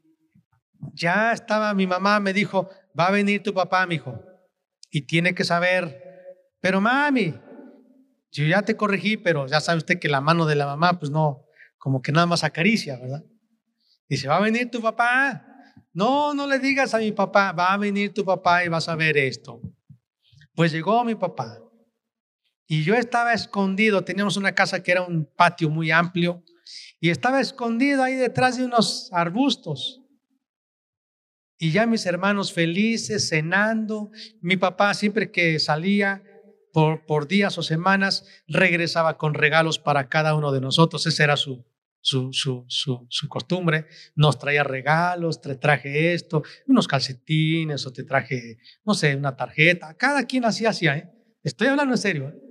ya 0.94 1.32
estaba, 1.32 1.74
mi 1.74 1.88
mamá 1.88 2.20
me 2.20 2.34
dijo, 2.34 2.70
va 2.98 3.08
a 3.08 3.12
venir 3.12 3.44
tu 3.44 3.54
papá, 3.54 3.86
mi 3.86 3.96
hijo, 3.96 4.20
y 4.90 5.02
tiene 5.02 5.34
que 5.34 5.44
saber, 5.44 6.02
pero 6.60 6.82
mami, 6.82 7.34
yo 8.32 8.46
ya 8.46 8.62
te 8.62 8.76
corregí, 8.76 9.18
pero 9.18 9.48
ya 9.48 9.62
sabe 9.62 9.78
usted 9.78 10.00
que 10.00 10.10
la 10.10 10.22
mano 10.22 10.46
de 10.46 10.56
la 10.56 10.66
mamá, 10.66 11.00
pues 11.00 11.12
no, 11.12 11.46
como 11.78 12.02
que 12.02 12.12
nada 12.12 12.26
más 12.26 12.44
acaricia, 12.44 12.98
¿verdad? 12.98 13.24
Dice, 14.10 14.28
va 14.28 14.38
a 14.38 14.42
venir 14.42 14.70
tu 14.70 14.82
papá. 14.82 15.46
No, 15.94 16.34
no 16.34 16.46
le 16.46 16.60
digas 16.60 16.94
a 16.94 16.98
mi 16.98 17.12
papá, 17.14 17.54
va 17.54 17.74
a 17.74 17.78
venir 17.78 18.14
tu 18.14 18.26
papá 18.26 18.66
y 18.66 18.68
vas 18.68 18.90
a 18.90 18.96
ver 18.96 19.18
esto. 19.18 19.62
Pues 20.54 20.72
llegó 20.72 21.04
mi 21.06 21.16
papá 21.16 21.65
y 22.68 22.84
yo 22.84 22.96
estaba 22.96 23.34
escondido, 23.34 24.04
teníamos 24.04 24.38
una 24.38 24.54
casa 24.54 24.82
que 24.82 24.92
era 24.92 25.04
un 25.04 25.26
patio 25.26 25.70
muy 25.70 25.92
amplio, 25.92 26.44
y 27.00 27.10
estaba 27.10 27.40
escondido 27.40 28.04
ahí 28.04 28.16
detrás 28.16 28.58
de 28.58 28.66
unos 28.66 29.10
arbustos. 29.12 30.02
Y 31.58 31.72
ya 31.72 31.86
mis 31.86 32.06
hermanos 32.06 32.52
felices, 32.52 33.30
cenando, 33.30 34.12
mi 34.42 34.58
papá 34.58 34.94
siempre 34.94 35.32
que 35.32 35.60
salía 35.60 36.24
por, 36.74 37.28
días 37.28 37.58
o 37.58 37.64
semanas, 37.64 38.26
regresaba 38.48 39.18
con 39.18 39.34
regalos 39.34 39.80
para 39.80 40.10
cada 40.10 40.36
uno 40.36 40.52
de 40.52 40.60
nosotros, 40.60 41.06
esa 41.06 41.24
era 41.24 41.38
su, 41.38 41.64
su, 42.02 42.34
su, 42.34 42.66
su, 42.68 43.30
costumbre, 43.30 43.86
nos 44.16 44.38
traía 44.38 44.64
regalos, 44.64 45.40
te 45.40 45.56
traje 45.56 46.14
esto, 46.14 46.44
unos 46.68 46.88
calcetines 46.88 47.86
o 47.86 47.94
te 47.94 48.04
traje, 48.04 48.58
no 48.84 48.94
sé, 48.94 49.16
una 49.16 49.38
tarjeta. 49.38 49.94
Cada 49.94 50.26
quien 50.26 50.44
así 50.44 50.66
hacía, 50.66 50.98
¿eh? 50.98 51.12
Estoy 51.44 51.68
hablando 51.68 51.94
en 51.94 51.98
serio. 52.00 52.28
¿eh? 52.28 52.45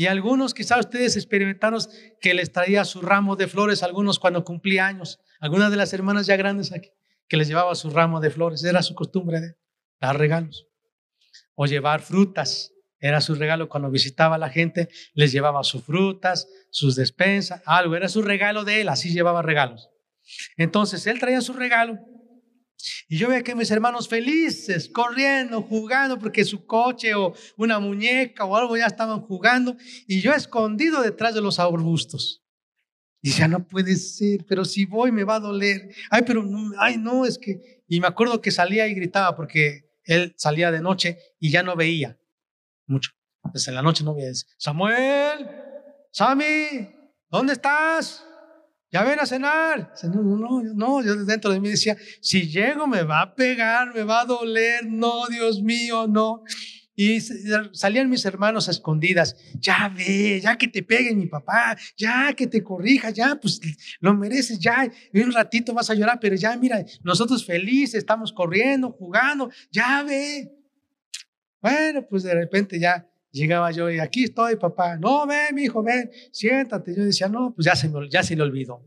Y 0.00 0.06
algunos, 0.06 0.54
quizás 0.54 0.78
ustedes 0.86 1.14
experimentaron 1.16 1.78
que 2.22 2.32
les 2.32 2.50
traía 2.50 2.86
su 2.86 3.02
ramo 3.02 3.36
de 3.36 3.46
flores, 3.46 3.82
algunos 3.82 4.18
cuando 4.18 4.44
cumplía 4.44 4.86
años, 4.86 5.20
algunas 5.40 5.70
de 5.70 5.76
las 5.76 5.92
hermanas 5.92 6.26
ya 6.26 6.36
grandes 6.36 6.72
aquí, 6.72 6.88
que 7.28 7.36
les 7.36 7.48
llevaba 7.48 7.74
su 7.74 7.90
ramo 7.90 8.18
de 8.18 8.30
flores, 8.30 8.64
era 8.64 8.82
su 8.82 8.94
costumbre 8.94 9.42
de 9.42 9.56
dar 10.00 10.16
regalos. 10.16 10.66
O 11.54 11.66
llevar 11.66 12.00
frutas, 12.00 12.72
era 12.98 13.20
su 13.20 13.34
regalo 13.34 13.68
cuando 13.68 13.90
visitaba 13.90 14.36
a 14.36 14.38
la 14.38 14.48
gente, 14.48 14.88
les 15.12 15.32
llevaba 15.32 15.62
sus 15.64 15.84
frutas, 15.84 16.48
sus 16.70 16.96
despensas, 16.96 17.60
algo, 17.66 17.94
era 17.94 18.08
su 18.08 18.22
regalo 18.22 18.64
de 18.64 18.80
él, 18.80 18.88
así 18.88 19.12
llevaba 19.12 19.42
regalos. 19.42 19.90
Entonces 20.56 21.06
él 21.06 21.20
traía 21.20 21.42
su 21.42 21.52
regalo 21.52 21.98
y 23.08 23.18
yo 23.18 23.28
veía 23.28 23.42
que 23.42 23.54
mis 23.54 23.70
hermanos 23.70 24.08
felices, 24.08 24.88
corriendo, 24.88 25.62
jugando, 25.62 26.18
porque 26.18 26.44
su 26.44 26.64
coche 26.66 27.14
o 27.14 27.34
una 27.56 27.78
muñeca 27.78 28.44
o 28.44 28.56
algo 28.56 28.76
ya 28.76 28.86
estaban 28.86 29.20
jugando, 29.20 29.76
y 30.06 30.20
yo 30.20 30.32
escondido 30.32 31.02
detrás 31.02 31.34
de 31.34 31.40
los 31.40 31.58
arbustos. 31.58 32.42
Y 33.22 33.32
ya 33.32 33.48
no 33.48 33.66
puede 33.66 33.96
ser, 33.96 34.46
pero 34.46 34.64
si 34.64 34.86
voy 34.86 35.12
me 35.12 35.24
va 35.24 35.36
a 35.36 35.40
doler. 35.40 35.94
Ay, 36.10 36.22
pero 36.24 36.42
ay, 36.78 36.96
no, 36.96 37.26
es 37.26 37.38
que. 37.38 37.82
Y 37.86 38.00
me 38.00 38.06
acuerdo 38.06 38.40
que 38.40 38.50
salía 38.50 38.86
y 38.86 38.94
gritaba 38.94 39.36
porque 39.36 39.90
él 40.04 40.34
salía 40.38 40.70
de 40.70 40.80
noche 40.80 41.18
y 41.38 41.50
ya 41.50 41.62
no 41.62 41.76
veía 41.76 42.18
mucho. 42.86 43.10
Entonces 43.44 43.68
en 43.68 43.74
la 43.74 43.82
noche 43.82 44.04
no 44.04 44.14
veía. 44.14 44.32
Samuel, 44.56 45.48
Sammy, 46.12 46.88
¿dónde 47.28 47.52
estás? 47.52 48.24
Ya 48.90 49.04
ven 49.04 49.20
a 49.20 49.26
cenar. 49.26 49.92
No, 50.04 50.22
no, 50.22 50.62
no, 50.62 51.04
yo 51.04 51.14
dentro 51.24 51.52
de 51.52 51.60
mí 51.60 51.68
decía, 51.68 51.96
si 52.20 52.48
llego 52.48 52.86
me 52.86 53.02
va 53.02 53.22
a 53.22 53.34
pegar, 53.34 53.94
me 53.94 54.02
va 54.02 54.22
a 54.22 54.24
doler, 54.24 54.86
no, 54.86 55.26
Dios 55.28 55.62
mío, 55.62 56.06
no. 56.08 56.42
Y 56.96 57.20
salían 57.72 58.10
mis 58.10 58.24
hermanos 58.26 58.68
a 58.68 58.72
escondidas, 58.72 59.34
ya 59.58 59.88
ve, 59.88 60.38
ya 60.40 60.58
que 60.58 60.68
te 60.68 60.82
pegue 60.82 61.14
mi 61.14 61.26
papá, 61.26 61.76
ya 61.96 62.34
que 62.34 62.46
te 62.46 62.62
corrija, 62.62 63.10
ya, 63.10 63.36
pues 63.36 63.60
lo 64.00 64.12
mereces, 64.14 64.58
ya, 64.58 64.86
y 65.12 65.20
un 65.20 65.32
ratito 65.32 65.72
vas 65.72 65.88
a 65.88 65.94
llorar, 65.94 66.18
pero 66.20 66.36
ya, 66.36 66.54
mira, 66.58 66.84
nosotros 67.02 67.46
felices, 67.46 67.94
estamos 67.94 68.32
corriendo, 68.32 68.90
jugando, 68.90 69.50
ya 69.70 70.02
ve. 70.02 70.52
Bueno, 71.62 72.06
pues 72.06 72.22
de 72.22 72.34
repente 72.34 72.78
ya 72.78 73.09
Llegaba 73.32 73.70
yo 73.70 73.90
y 73.90 74.00
aquí 74.00 74.24
estoy, 74.24 74.56
papá. 74.56 74.96
No, 74.96 75.26
ven, 75.26 75.54
mi 75.54 75.64
hijo, 75.64 75.82
ven, 75.82 76.10
siéntate. 76.32 76.94
Yo 76.96 77.04
decía, 77.04 77.28
no, 77.28 77.54
pues 77.54 77.64
ya 77.64 77.76
se, 77.76 77.88
me, 77.88 78.00
le 78.00 78.42
olvidó. 78.42 78.84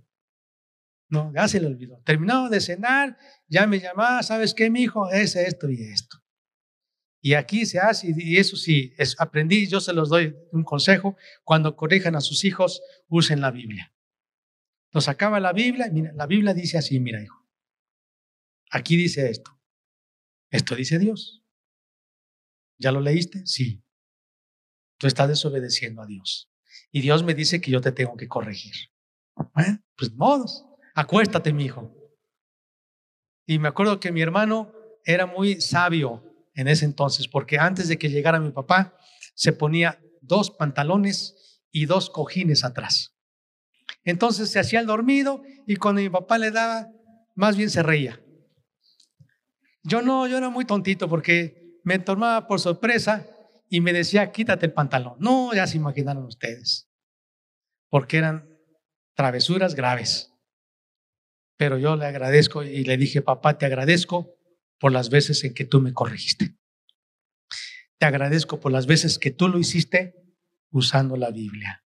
No, 1.09 1.31
ya 1.33 1.47
se 1.47 1.61
le 1.61 1.67
olvidó. 1.67 2.01
Terminado 2.03 2.49
de 2.49 2.59
cenar, 2.59 3.17
ya 3.47 3.67
me 3.67 3.79
llamaba, 3.79 4.21
¿sabes 4.23 4.53
qué, 4.53 4.69
mi 4.69 4.81
hijo? 4.81 5.09
Es 5.11 5.35
esto 5.35 5.69
y 5.69 5.81
esto. 5.81 6.17
Y 7.21 7.35
aquí 7.35 7.65
se 7.65 7.79
hace, 7.79 8.13
y 8.17 8.37
eso 8.37 8.57
sí, 8.57 8.93
aprendí, 9.17 9.67
yo 9.67 9.79
se 9.79 9.93
los 9.93 10.09
doy 10.09 10.35
un 10.51 10.63
consejo, 10.65 11.15
cuando 11.45 11.77
corrijan 11.77 12.17
a 12.17 12.21
sus 12.21 12.43
hijos, 12.43 12.81
usen 13.07 13.39
la 13.39 13.51
Biblia. 13.51 13.93
Nos 14.91 15.07
acaba 15.07 15.39
la 15.39 15.53
Biblia, 15.53 15.87
mira, 15.89 16.11
la 16.13 16.27
Biblia 16.27 16.53
dice 16.53 16.77
así, 16.77 16.99
mira, 16.99 17.23
hijo. 17.23 17.47
Aquí 18.69 18.97
dice 18.97 19.29
esto. 19.29 19.57
Esto 20.49 20.75
dice 20.75 20.99
Dios. 20.99 21.43
¿Ya 22.77 22.91
lo 22.91 22.99
leíste? 22.99 23.45
Sí. 23.45 23.82
Estás 25.07 25.29
desobedeciendo 25.29 26.01
a 26.01 26.05
Dios. 26.05 26.49
Y 26.91 27.01
Dios 27.01 27.23
me 27.23 27.33
dice 27.33 27.61
que 27.61 27.71
yo 27.71 27.81
te 27.81 27.91
tengo 27.91 28.15
que 28.15 28.27
corregir. 28.27 28.73
Pues 29.97 30.13
modos. 30.13 30.65
Acuéstate, 30.95 31.53
mi 31.53 31.65
hijo. 31.65 31.91
Y 33.45 33.59
me 33.59 33.67
acuerdo 33.67 33.99
que 33.99 34.11
mi 34.11 34.21
hermano 34.21 34.71
era 35.05 35.25
muy 35.25 35.59
sabio 35.59 36.23
en 36.53 36.67
ese 36.67 36.85
entonces, 36.85 37.27
porque 37.27 37.57
antes 37.57 37.87
de 37.87 37.97
que 37.97 38.09
llegara 38.09 38.39
mi 38.39 38.51
papá, 38.51 38.95
se 39.35 39.53
ponía 39.53 39.99
dos 40.21 40.51
pantalones 40.51 41.61
y 41.71 41.85
dos 41.85 42.09
cojines 42.09 42.63
atrás. 42.63 43.15
Entonces 44.03 44.51
se 44.51 44.59
hacía 44.59 44.79
el 44.79 44.85
dormido 44.85 45.41
y 45.65 45.75
cuando 45.77 46.01
mi 46.01 46.09
papá 46.09 46.37
le 46.37 46.51
daba, 46.51 46.89
más 47.35 47.57
bien 47.57 47.69
se 47.69 47.83
reía. 47.83 48.21
Yo 49.83 50.01
no, 50.01 50.27
yo 50.27 50.37
era 50.37 50.49
muy 50.49 50.65
tontito 50.65 51.09
porque 51.09 51.79
me 51.83 51.99
tomaba 51.99 52.47
por 52.47 52.59
sorpresa 52.59 53.27
y 53.73 53.81
me 53.81 53.91
decía, 53.91 54.31
quítate 54.31 54.67
el 54.67 54.73
pantalón. 54.73 55.15
No, 55.17 55.51
ya 55.51 55.65
se 55.65 55.77
imaginaron 55.77 56.25
ustedes, 56.25 56.91
porque 57.89 58.17
eran 58.17 58.47
travesuras 59.15 59.73
graves. 59.73 60.31
Pero 61.57 61.79
yo 61.79 61.95
le 61.95 62.05
agradezco 62.05 62.61
y 62.61 62.83
le 62.83 62.97
dije, 62.97 63.23
papá, 63.23 63.57
te 63.57 63.65
agradezco 63.65 64.37
por 64.77 64.91
las 64.91 65.09
veces 65.09 65.43
en 65.43 65.55
que 65.55 65.65
tú 65.65 65.81
me 65.81 65.91
corregiste. 65.91 66.55
Te 67.97 68.05
agradezco 68.05 68.59
por 68.59 68.71
las 68.71 68.85
veces 68.85 69.17
que 69.17 69.31
tú 69.31 69.47
lo 69.47 69.57
hiciste 69.57 70.23
usando 70.69 71.17
la 71.17 71.31
Biblia. 71.31 71.83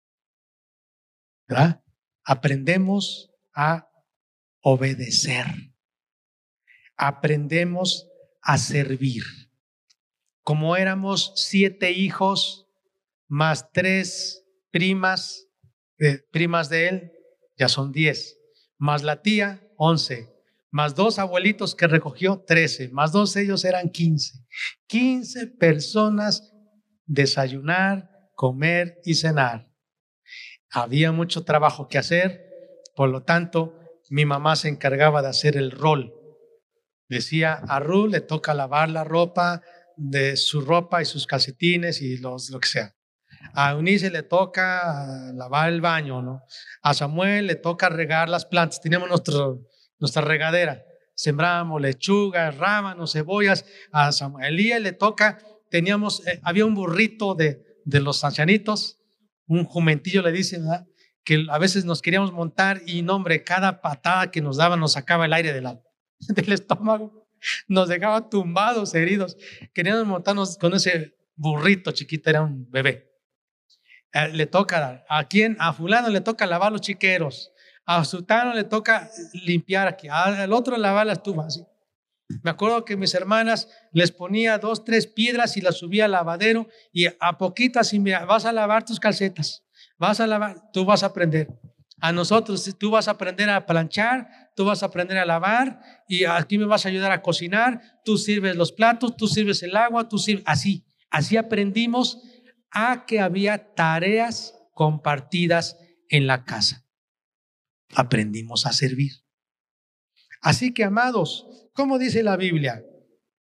¿Verdad? 1.48 1.84
Aprendemos 2.24 3.34
a 3.56 3.89
obedecer. 4.62 5.48
Aprendemos 6.96 8.08
a 8.44 8.60
servir 8.60 9.24
como 10.43 10.75
éramos 10.75 11.34
siete 11.36 11.91
hijos 11.91 12.67
más 13.27 13.71
tres 13.71 14.45
primas, 14.71 15.47
eh, 15.99 16.19
primas 16.32 16.69
de 16.69 16.88
él, 16.88 17.12
ya 17.58 17.69
son 17.69 17.91
diez, 17.91 18.39
más 18.77 19.04
la 19.04 19.21
tía, 19.21 19.67
once, 19.77 20.30
más 20.71 20.95
dos 20.95 21.19
abuelitos 21.19 21.75
que 21.75 21.88
recogió, 21.88 22.43
trece, 22.47 22.89
más 22.89 23.12
dos 23.12 23.36
ellos 23.36 23.65
eran 23.65 23.89
quince. 23.89 24.45
Quince 24.88 25.47
personas 25.47 26.54
desayunar, 27.06 28.10
comer 28.36 28.99
y 29.04 29.15
cenar. 29.15 29.69
Había 30.69 31.12
mucho 31.12 31.43
trabajo 31.43 31.88
que 31.88 31.97
hacer, 31.97 32.49
por 32.95 33.10
lo 33.10 33.23
tanto, 33.23 33.77
mi 34.10 34.25
mamá 34.25 34.56
se 34.56 34.69
encargaba 34.69 35.21
de 35.21 35.27
hacer 35.27 35.58
el 35.58 35.71
rol. 35.71 36.13
Decía, 37.10 37.54
a 37.54 37.80
Ru 37.80 38.08
le 38.08 38.21
toca 38.21 38.54
lavar 38.54 38.89
la 38.89 39.04
ropa, 39.04 39.62
de 40.02 40.36
su 40.36 40.62
ropa 40.62 41.02
y 41.02 41.06
sus 41.06 41.28
calcetines 41.28 42.02
y 42.02 42.18
los, 42.18 42.50
lo 42.50 42.60
que 42.60 42.68
sea. 42.68 42.96
A 43.54 43.72
Eunice 43.72 44.10
le 44.10 44.24
toca 44.24 45.32
lavar 45.34 45.72
el 45.72 45.82
baño, 45.82 46.22
¿no? 46.22 46.44
A 46.82 46.94
Samuel 46.94 47.48
le 47.48 47.56
toca 47.56 47.90
regar 47.90 48.28
las 48.28 48.46
plantas. 48.46 48.82
Teníamos 48.82 49.10
nuestro, 49.10 49.62
nuestra 50.00 50.24
regadera. 50.24 50.84
Sembramos 51.14 51.80
lechugas, 51.82 52.58
rábanos, 52.58 53.14
cebollas. 53.14 53.66
A 53.92 54.12
Samuel 54.12 54.56
le 54.56 54.92
toca, 54.94 55.40
teníamos, 55.70 56.26
eh, 56.28 56.40
había 56.44 56.66
un 56.66 56.74
burrito 56.74 57.36
de, 57.36 57.64
de 57.86 58.00
los 58.00 58.24
ancianitos, 58.24 59.00
un 59.46 59.66
jumentillo 59.66 60.22
le 60.22 60.32
dicen, 60.32 60.66
que 61.24 61.46
a 61.50 61.60
veces 61.60 61.86
nos 61.86 62.02
queríamos 62.02 62.32
montar 62.32 62.82
y, 62.88 63.04
no, 63.04 63.18
hombre, 63.18 63.44
cada 63.44 63.82
patada 63.82 64.32
que 64.32 64.42
nos 64.42 64.58
daba 64.58 64.78
nos 64.78 64.94
sacaba 64.94 65.26
el 65.26 65.34
aire 65.34 65.54
del, 65.54 65.68
del 66.28 66.52
estómago 66.54 67.21
nos 67.67 67.89
dejaba 67.89 68.30
tumbados, 68.30 68.93
heridos. 68.93 69.38
Queríamos 69.73 70.06
montarnos 70.06 70.58
con 70.58 70.73
ese 70.73 71.15
burrito 71.36 71.91
chiquito, 71.91 72.30
era 72.30 72.41
un 72.41 72.69
bebé. 72.69 73.12
Eh, 74.13 74.30
le 74.30 74.45
toca, 74.45 75.06
¿a 75.10 75.27
quién? 75.27 75.56
A 75.60 75.73
fulano 75.73 76.10
le 76.10 76.21
toca 76.21 76.45
lavar 76.45 76.71
los 76.71 76.82
chiqueros. 76.82 77.51
A 77.86 78.04
Sutano 78.06 78.54
le 78.54 78.63
toca 78.63 79.10
limpiar 79.34 79.88
aquí. 79.88 80.08
Al 80.10 80.51
otro 80.54 80.77
lavar 80.77 81.06
las 81.08 81.23
tubas. 81.23 81.65
Me 82.43 82.51
acuerdo 82.51 82.86
que 82.86 82.95
mis 82.95 83.13
hermanas 83.13 83.67
les 83.91 84.12
ponía 84.12 84.58
dos, 84.58 84.86
tres 84.86 85.08
piedras 85.08 85.58
y 85.58 85.62
las 85.62 85.77
subía 85.77 86.06
al 86.06 86.12
lavadero 86.12 86.67
y 86.93 87.08
a 87.08 87.38
poquitas 87.38 87.93
y 87.93 87.99
mira, 87.99 88.25
vas 88.25 88.45
a 88.45 88.54
lavar 88.54 88.86
tus 88.86 88.99
calcetas, 88.99 89.65
vas 89.97 90.19
a 90.19 90.27
lavar, 90.27 90.71
tú 90.71 90.86
vas 90.86 91.04
a 91.04 91.08
aprender. 91.08 91.49
A 92.02 92.12
nosotros, 92.12 92.76
tú 92.80 92.90
vas 92.90 93.08
a 93.08 93.12
aprender 93.12 93.48
a 93.52 93.68
planchar, 93.68 94.52
tú 94.56 94.66
vas 94.66 94.82
a 94.82 94.88
aprender 94.88 95.20
a 95.20 95.26
lavar 95.26 95.80
y 96.08 96.26
aquí 96.26 96.58
me 96.58 96.66
vas 96.66 96.86
a 96.86 96.90
ayudar 96.90 97.12
a 97.12 97.22
cocinar, 97.22 98.02
tú 98.04 98.18
sirves 98.18 98.56
los 98.56 98.72
platos, 98.72 99.16
tú 99.16 99.28
sirves 99.28 99.62
el 99.62 99.78
agua, 99.78 100.10
tú 100.10 100.18
sirves 100.18 100.44
así. 100.48 100.84
Así 101.12 101.38
aprendimos 101.38 102.20
a 102.72 103.06
que 103.06 103.20
había 103.20 103.76
tareas 103.76 104.56
compartidas 104.74 105.78
en 106.10 106.26
la 106.26 106.44
casa. 106.44 106.88
Aprendimos 107.94 108.66
a 108.66 108.74
servir. 108.74 109.12
Así 110.42 110.74
que, 110.74 110.84
amados, 110.84 111.70
como 111.74 112.00
dice 112.00 112.24
la 112.24 112.36
Biblia, 112.36 112.84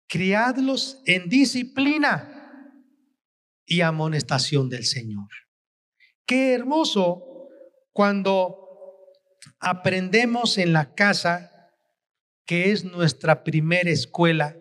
criadlos 0.07 1.01
en 1.07 1.27
disciplina 1.27 2.43
y 3.65 3.81
amonestación 3.81 4.69
del 4.69 4.85
Señor. 4.85 5.29
Qué 6.27 6.53
hermoso 6.53 7.32
cuando 7.93 8.59
aprendemos 9.59 10.57
en 10.57 10.73
la 10.73 10.93
casa, 10.95 11.71
que 12.45 12.71
es 12.71 12.83
nuestra 12.83 13.43
primera 13.43 13.89
escuela, 13.89 14.57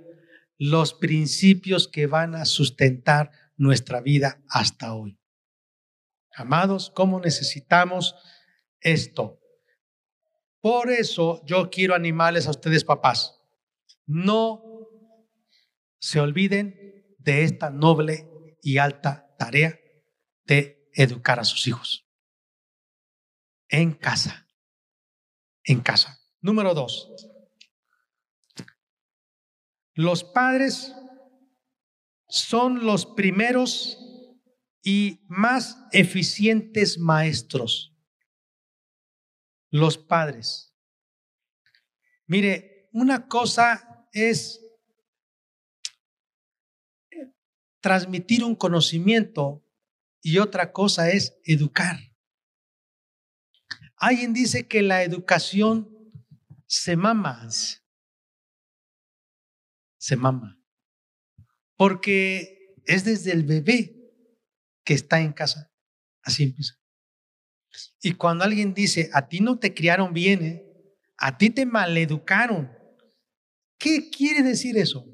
los 0.58 0.94
principios 0.94 1.88
que 1.88 2.06
van 2.06 2.34
a 2.34 2.44
sustentar 2.44 3.32
nuestra 3.56 4.00
vida 4.00 4.40
hasta 4.48 4.94
hoy. 4.94 5.18
Amados, 6.34 6.92
¿cómo 6.94 7.20
necesitamos 7.20 8.14
esto? 8.80 9.40
Por 10.60 10.90
eso 10.90 11.42
yo 11.44 11.70
quiero 11.70 11.94
animarles 11.94 12.46
a 12.46 12.50
ustedes, 12.50 12.84
papás. 12.84 13.40
No 14.06 14.62
se 15.98 16.20
olviden 16.20 17.16
de 17.18 17.44
esta 17.44 17.70
noble 17.70 18.28
y 18.62 18.78
alta 18.78 19.34
tarea 19.38 19.78
de 20.44 20.88
educar 20.94 21.40
a 21.40 21.44
sus 21.44 21.66
hijos. 21.66 22.06
En 23.72 23.92
casa. 23.94 24.46
En 25.64 25.80
casa. 25.80 26.20
Número 26.42 26.74
dos. 26.74 27.10
Los 29.94 30.24
padres 30.24 30.94
son 32.28 32.84
los 32.84 33.06
primeros 33.06 33.98
y 34.82 35.24
más 35.26 35.78
eficientes 35.90 36.98
maestros. 36.98 37.96
Los 39.70 39.96
padres. 39.96 40.76
Mire, 42.26 42.90
una 42.92 43.26
cosa 43.26 44.06
es 44.12 44.60
transmitir 47.80 48.44
un 48.44 48.54
conocimiento 48.54 49.66
y 50.20 50.36
otra 50.38 50.72
cosa 50.72 51.08
es 51.08 51.40
educar. 51.44 52.11
Alguien 54.02 54.32
dice 54.32 54.66
que 54.66 54.82
la 54.82 55.04
educación 55.04 55.88
se 56.66 56.96
mama, 56.96 57.48
se 59.96 60.16
mama, 60.16 60.60
porque 61.76 62.74
es 62.84 63.04
desde 63.04 63.30
el 63.30 63.44
bebé 63.44 63.94
que 64.84 64.94
está 64.94 65.20
en 65.20 65.32
casa. 65.32 65.72
Así 66.24 66.42
empieza. 66.42 66.74
Y 68.02 68.14
cuando 68.14 68.42
alguien 68.42 68.74
dice, 68.74 69.08
a 69.12 69.28
ti 69.28 69.38
no 69.38 69.60
te 69.60 69.72
criaron 69.72 70.12
bien, 70.12 70.44
¿eh? 70.44 70.66
a 71.18 71.38
ti 71.38 71.50
te 71.50 71.64
maleducaron, 71.64 72.72
¿qué 73.78 74.10
quiere 74.10 74.42
decir 74.42 74.76
eso? 74.78 75.06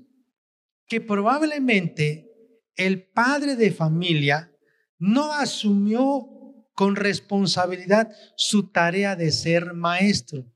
Que 0.87 1.03
probablemente 1.03 2.33
el 2.75 3.07
padre 3.11 3.55
de 3.55 3.71
familia 3.71 4.51
no 4.99 5.35
asumió 5.35 6.38
con 6.79 6.95
responsabilidad 6.95 8.13
su 8.37 8.71
tarea 8.71 9.17
de 9.17 9.33
ser 9.33 9.75
maestro, 9.75 10.47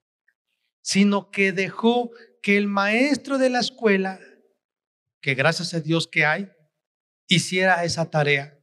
sino 0.81 1.33
que 1.33 1.51
dejó 1.51 2.13
que 2.45 2.57
el 2.57 2.69
maestro 2.69 3.39
de 3.39 3.51
la 3.51 3.59
escuela, 3.59 4.21
que 5.21 5.35
gracias 5.35 5.75
a 5.75 5.81
Dios 5.81 6.07
que 6.07 6.25
hay, 6.25 6.49
hiciera 7.27 7.83
esa 7.83 8.09
tarea 8.09 8.57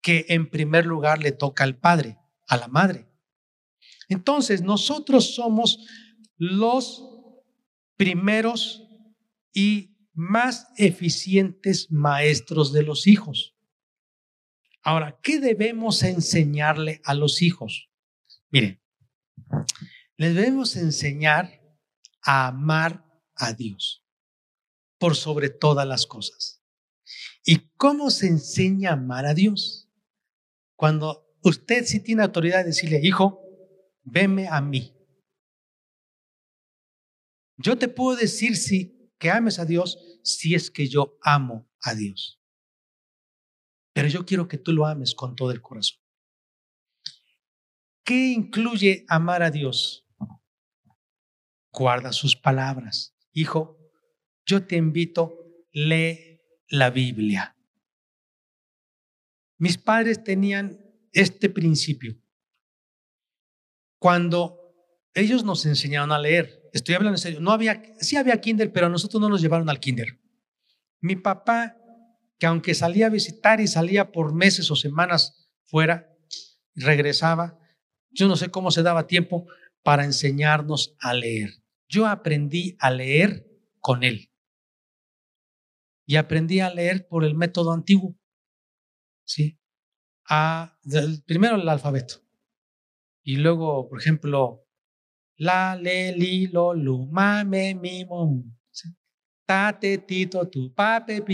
que 0.00 0.24
en 0.30 0.48
primer 0.48 0.86
lugar 0.86 1.18
le 1.18 1.32
toca 1.32 1.62
al 1.64 1.78
padre, 1.78 2.16
a 2.48 2.56
la 2.56 2.68
madre. 2.68 3.06
Entonces, 4.08 4.62
nosotros 4.62 5.34
somos 5.34 5.86
los 6.38 7.04
primeros 7.98 8.88
y 9.52 9.94
más 10.14 10.68
eficientes 10.78 11.90
maestros 11.90 12.72
de 12.72 12.82
los 12.82 13.06
hijos. 13.06 13.53
Ahora, 14.84 15.18
¿qué 15.22 15.40
debemos 15.40 16.02
enseñarle 16.02 17.00
a 17.04 17.14
los 17.14 17.40
hijos? 17.40 17.90
Miren, 18.50 18.82
les 20.18 20.34
debemos 20.34 20.76
enseñar 20.76 21.62
a 22.22 22.48
amar 22.48 23.02
a 23.34 23.54
Dios 23.54 24.04
por 24.98 25.16
sobre 25.16 25.48
todas 25.48 25.88
las 25.88 26.06
cosas. 26.06 26.62
¿Y 27.44 27.70
cómo 27.76 28.10
se 28.10 28.26
enseña 28.26 28.90
a 28.90 28.92
amar 28.92 29.24
a 29.24 29.32
Dios? 29.32 29.88
Cuando 30.76 31.34
usted 31.42 31.86
sí 31.86 32.00
tiene 32.00 32.22
autoridad 32.22 32.58
de 32.58 32.66
decirle, 32.66 33.00
hijo, 33.02 33.40
veme 34.02 34.48
a 34.48 34.60
mí. 34.60 34.94
Yo 37.56 37.78
te 37.78 37.88
puedo 37.88 38.16
decir 38.16 38.56
si 38.56 39.10
que 39.18 39.30
ames 39.30 39.58
a 39.58 39.64
Dios 39.64 39.98
si 40.22 40.54
es 40.54 40.70
que 40.70 40.88
yo 40.88 41.18
amo 41.22 41.70
a 41.80 41.94
Dios. 41.94 42.43
Pero 43.94 44.08
yo 44.08 44.26
quiero 44.26 44.48
que 44.48 44.58
tú 44.58 44.72
lo 44.72 44.84
ames 44.84 45.14
con 45.14 45.34
todo 45.36 45.50
el 45.52 45.62
corazón. 45.62 45.98
¿Qué 48.04 48.32
incluye 48.32 49.06
amar 49.08 49.42
a 49.42 49.50
Dios? 49.50 50.06
Guarda 51.72 52.12
sus 52.12 52.36
palabras. 52.36 53.16
Hijo, 53.32 53.78
yo 54.44 54.66
te 54.66 54.76
invito, 54.76 55.32
lee 55.72 56.42
la 56.68 56.90
Biblia. 56.90 57.56
Mis 59.56 59.78
padres 59.78 60.22
tenían 60.22 60.78
este 61.12 61.48
principio. 61.48 62.16
Cuando 63.98 64.58
ellos 65.14 65.44
nos 65.44 65.64
enseñaron 65.64 66.12
a 66.12 66.18
leer, 66.18 66.68
estoy 66.72 66.96
hablando 66.96 67.14
en 67.14 67.22
serio, 67.22 67.40
no 67.40 67.52
había, 67.52 67.80
sí 68.00 68.16
había 68.16 68.40
kinder, 68.40 68.72
pero 68.72 68.86
a 68.86 68.90
nosotros 68.90 69.20
no 69.20 69.28
nos 69.28 69.40
llevaron 69.40 69.70
al 69.70 69.80
kinder. 69.80 70.20
Mi 71.00 71.16
papá, 71.16 71.76
que 72.44 72.48
aunque 72.48 72.74
salía 72.74 73.06
a 73.06 73.08
visitar 73.08 73.62
y 73.62 73.66
salía 73.66 74.12
por 74.12 74.34
meses 74.34 74.70
o 74.70 74.76
semanas 74.76 75.48
fuera, 75.62 76.14
regresaba, 76.74 77.58
yo 78.10 78.28
no 78.28 78.36
sé 78.36 78.50
cómo 78.50 78.70
se 78.70 78.82
daba 78.82 79.06
tiempo 79.06 79.46
para 79.82 80.04
enseñarnos 80.04 80.94
a 81.00 81.14
leer. 81.14 81.62
Yo 81.88 82.06
aprendí 82.06 82.76
a 82.80 82.90
leer 82.90 83.46
con 83.80 84.04
él. 84.04 84.30
Y 86.04 86.16
aprendí 86.16 86.60
a 86.60 86.68
leer 86.68 87.08
por 87.08 87.24
el 87.24 87.34
método 87.34 87.72
antiguo. 87.72 88.14
¿sí? 89.24 89.58
A, 90.28 90.78
primero 91.24 91.56
el 91.56 91.66
alfabeto. 91.66 92.16
Y 93.22 93.36
luego, 93.36 93.88
por 93.88 94.00
ejemplo, 94.00 94.66
la, 95.36 95.76
le, 95.76 96.14
li, 96.14 96.48
lo, 96.48 96.74
lu, 96.74 97.06
ma, 97.06 97.42
me, 97.42 97.74
mi, 97.74 98.04
mo, 98.04 98.44
ta, 99.46 99.78
te, 99.80 99.96
tu, 99.96 100.74
pa, 100.74 101.06
pe. 101.06 101.24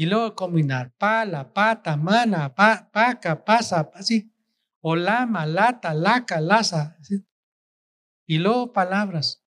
Y 0.00 0.06
luego 0.06 0.34
combinar 0.34 0.94
pa, 0.96 1.26
la, 1.26 1.52
pata, 1.52 1.94
mana, 1.94 2.54
pa, 2.54 2.88
paca, 2.90 3.44
pasa, 3.44 3.90
así. 3.92 4.32
O 4.80 4.96
la, 4.96 5.26
malata, 5.26 5.92
laca, 5.92 6.40
laza. 6.40 6.96
Y 8.26 8.38
luego 8.38 8.72
palabras. 8.72 9.44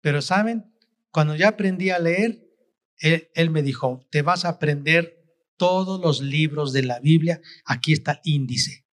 Pero 0.00 0.22
saben, 0.22 0.74
cuando 1.12 1.36
ya 1.36 1.50
aprendí 1.50 1.90
a 1.90 2.00
leer, 2.00 2.50
él, 2.98 3.30
él 3.36 3.50
me 3.50 3.62
dijo, 3.62 4.04
te 4.10 4.22
vas 4.22 4.44
a 4.44 4.48
aprender 4.48 5.24
todos 5.56 6.00
los 6.00 6.20
libros 6.20 6.72
de 6.72 6.82
la 6.82 6.98
Biblia, 6.98 7.40
aquí 7.64 7.92
está 7.92 8.20
el 8.24 8.32
índice. 8.32 8.88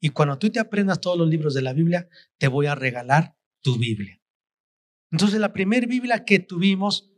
Y 0.00 0.08
cuando 0.08 0.38
tú 0.38 0.50
te 0.50 0.58
aprendas 0.58 1.00
todos 1.00 1.16
los 1.16 1.28
libros 1.28 1.54
de 1.54 1.62
la 1.62 1.72
Biblia, 1.72 2.08
te 2.36 2.48
voy 2.48 2.66
a 2.66 2.74
regalar 2.74 3.36
tu 3.60 3.78
Biblia. 3.78 4.20
Entonces 5.12 5.38
la 5.38 5.52
primera 5.52 5.86
Biblia 5.86 6.24
que 6.24 6.40
tuvimos 6.40 7.12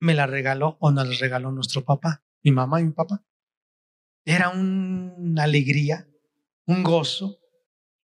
me 0.00 0.14
la 0.14 0.26
regaló 0.26 0.76
o 0.80 0.90
nos 0.90 1.08
la 1.08 1.16
regaló 1.18 1.52
nuestro 1.52 1.84
papá, 1.84 2.24
mi 2.42 2.50
mamá 2.50 2.80
y 2.80 2.84
mi 2.84 2.92
papá. 2.92 3.24
Era 4.24 4.50
una 4.50 5.44
alegría, 5.44 6.08
un 6.66 6.82
gozo. 6.82 7.38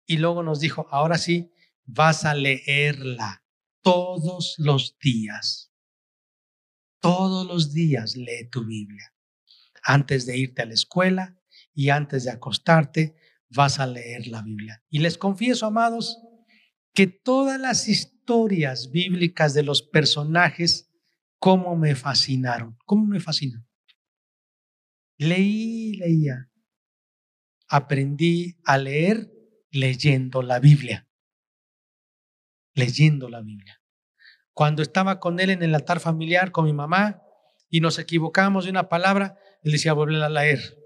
Y 0.06 0.18
luego 0.18 0.42
nos 0.42 0.60
dijo, 0.60 0.86
ahora 0.90 1.16
sí, 1.16 1.52
vas 1.84 2.24
a 2.24 2.34
leerla 2.34 3.42
todos 3.80 4.56
los 4.58 4.98
días. 4.98 5.72
Todos 7.00 7.46
los 7.46 7.72
días 7.72 8.16
lee 8.16 8.48
tu 8.50 8.64
Biblia 8.64 9.14
antes 9.84 10.26
de 10.26 10.36
irte 10.36 10.62
a 10.62 10.66
la 10.66 10.74
escuela 10.74 11.38
y 11.74 11.90
antes 11.90 12.24
de 12.24 12.30
acostarte, 12.30 13.14
vas 13.50 13.78
a 13.78 13.86
leer 13.86 14.26
la 14.26 14.42
Biblia. 14.42 14.82
Y 14.88 14.98
les 14.98 15.18
confieso, 15.18 15.66
amados, 15.66 16.18
que 16.92 17.06
todas 17.06 17.60
las 17.60 17.88
historias 17.88 18.90
bíblicas 18.90 19.54
de 19.54 19.62
los 19.62 19.82
personajes, 19.82 20.90
cómo 21.44 21.76
me 21.76 21.94
fascinaron, 21.94 22.78
cómo 22.86 23.04
me 23.04 23.20
fascinan. 23.20 23.68
Leí, 25.18 25.92
leía. 25.92 26.50
Aprendí 27.68 28.56
a 28.64 28.78
leer 28.78 29.30
leyendo 29.70 30.40
la 30.40 30.58
Biblia. 30.58 31.06
Leyendo 32.72 33.28
la 33.28 33.42
Biblia. 33.42 33.82
Cuando 34.54 34.80
estaba 34.80 35.20
con 35.20 35.38
él 35.38 35.50
en 35.50 35.62
el 35.62 35.74
altar 35.74 36.00
familiar, 36.00 36.50
con 36.50 36.64
mi 36.64 36.72
mamá, 36.72 37.20
y 37.68 37.80
nos 37.82 37.98
equivocamos 37.98 38.64
de 38.64 38.70
una 38.70 38.88
palabra, 38.88 39.38
él 39.62 39.72
decía, 39.72 39.92
vuelve 39.92 40.24
a 40.24 40.30
leer. 40.30 40.78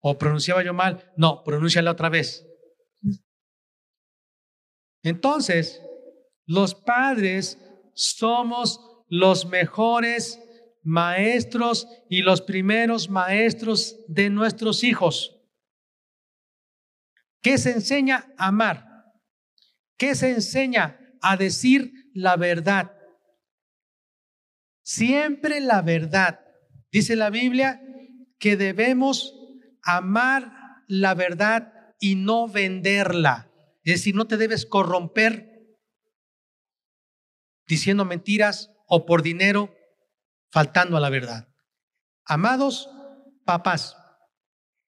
O 0.00 0.18
pronunciaba 0.18 0.64
yo 0.64 0.74
mal, 0.74 1.12
no, 1.16 1.44
pronúnciala 1.44 1.92
otra 1.92 2.08
vez. 2.08 2.44
Entonces, 5.04 5.80
los 6.44 6.74
padres 6.74 7.56
somos 7.94 8.80
los 9.08 9.46
mejores 9.46 10.40
maestros 10.82 11.88
y 12.08 12.22
los 12.22 12.42
primeros 12.42 13.10
maestros 13.10 13.96
de 14.08 14.30
nuestros 14.30 14.84
hijos. 14.84 15.40
¿Qué 17.42 17.58
se 17.58 17.72
enseña 17.72 18.32
a 18.36 18.48
amar? 18.48 18.86
¿Qué 19.96 20.14
se 20.14 20.30
enseña 20.30 20.98
a 21.22 21.36
decir 21.36 21.92
la 22.14 22.36
verdad? 22.36 22.92
Siempre 24.82 25.60
la 25.60 25.82
verdad. 25.82 26.40
Dice 26.92 27.16
la 27.16 27.30
Biblia 27.30 27.82
que 28.38 28.56
debemos 28.56 29.34
amar 29.82 30.52
la 30.88 31.14
verdad 31.14 31.94
y 31.98 32.14
no 32.14 32.48
venderla. 32.48 33.50
Es 33.84 33.94
decir, 33.94 34.14
no 34.14 34.26
te 34.26 34.36
debes 34.36 34.66
corromper 34.66 35.76
diciendo 37.66 38.04
mentiras 38.04 38.75
o 38.86 39.04
por 39.06 39.22
dinero, 39.22 39.74
faltando 40.50 40.96
a 40.96 41.00
la 41.00 41.10
verdad. 41.10 41.48
Amados 42.24 42.88
papás, 43.44 43.96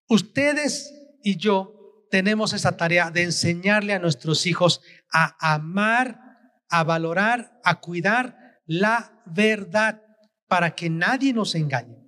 ustedes 0.09 0.93
y 1.23 1.37
yo 1.37 2.07
tenemos 2.11 2.53
esa 2.53 2.77
tarea 2.77 3.11
de 3.11 3.23
enseñarle 3.23 3.93
a 3.93 3.99
nuestros 3.99 4.47
hijos 4.47 4.81
a 5.13 5.55
amar, 5.55 6.21
a 6.69 6.85
valorar, 6.85 7.61
a 7.65 7.81
cuidar 7.81 8.61
la 8.67 9.23
verdad 9.27 10.03
para 10.47 10.75
que 10.75 10.91
nadie 10.91 11.33
nos 11.33 11.55
engañe. 11.55 11.99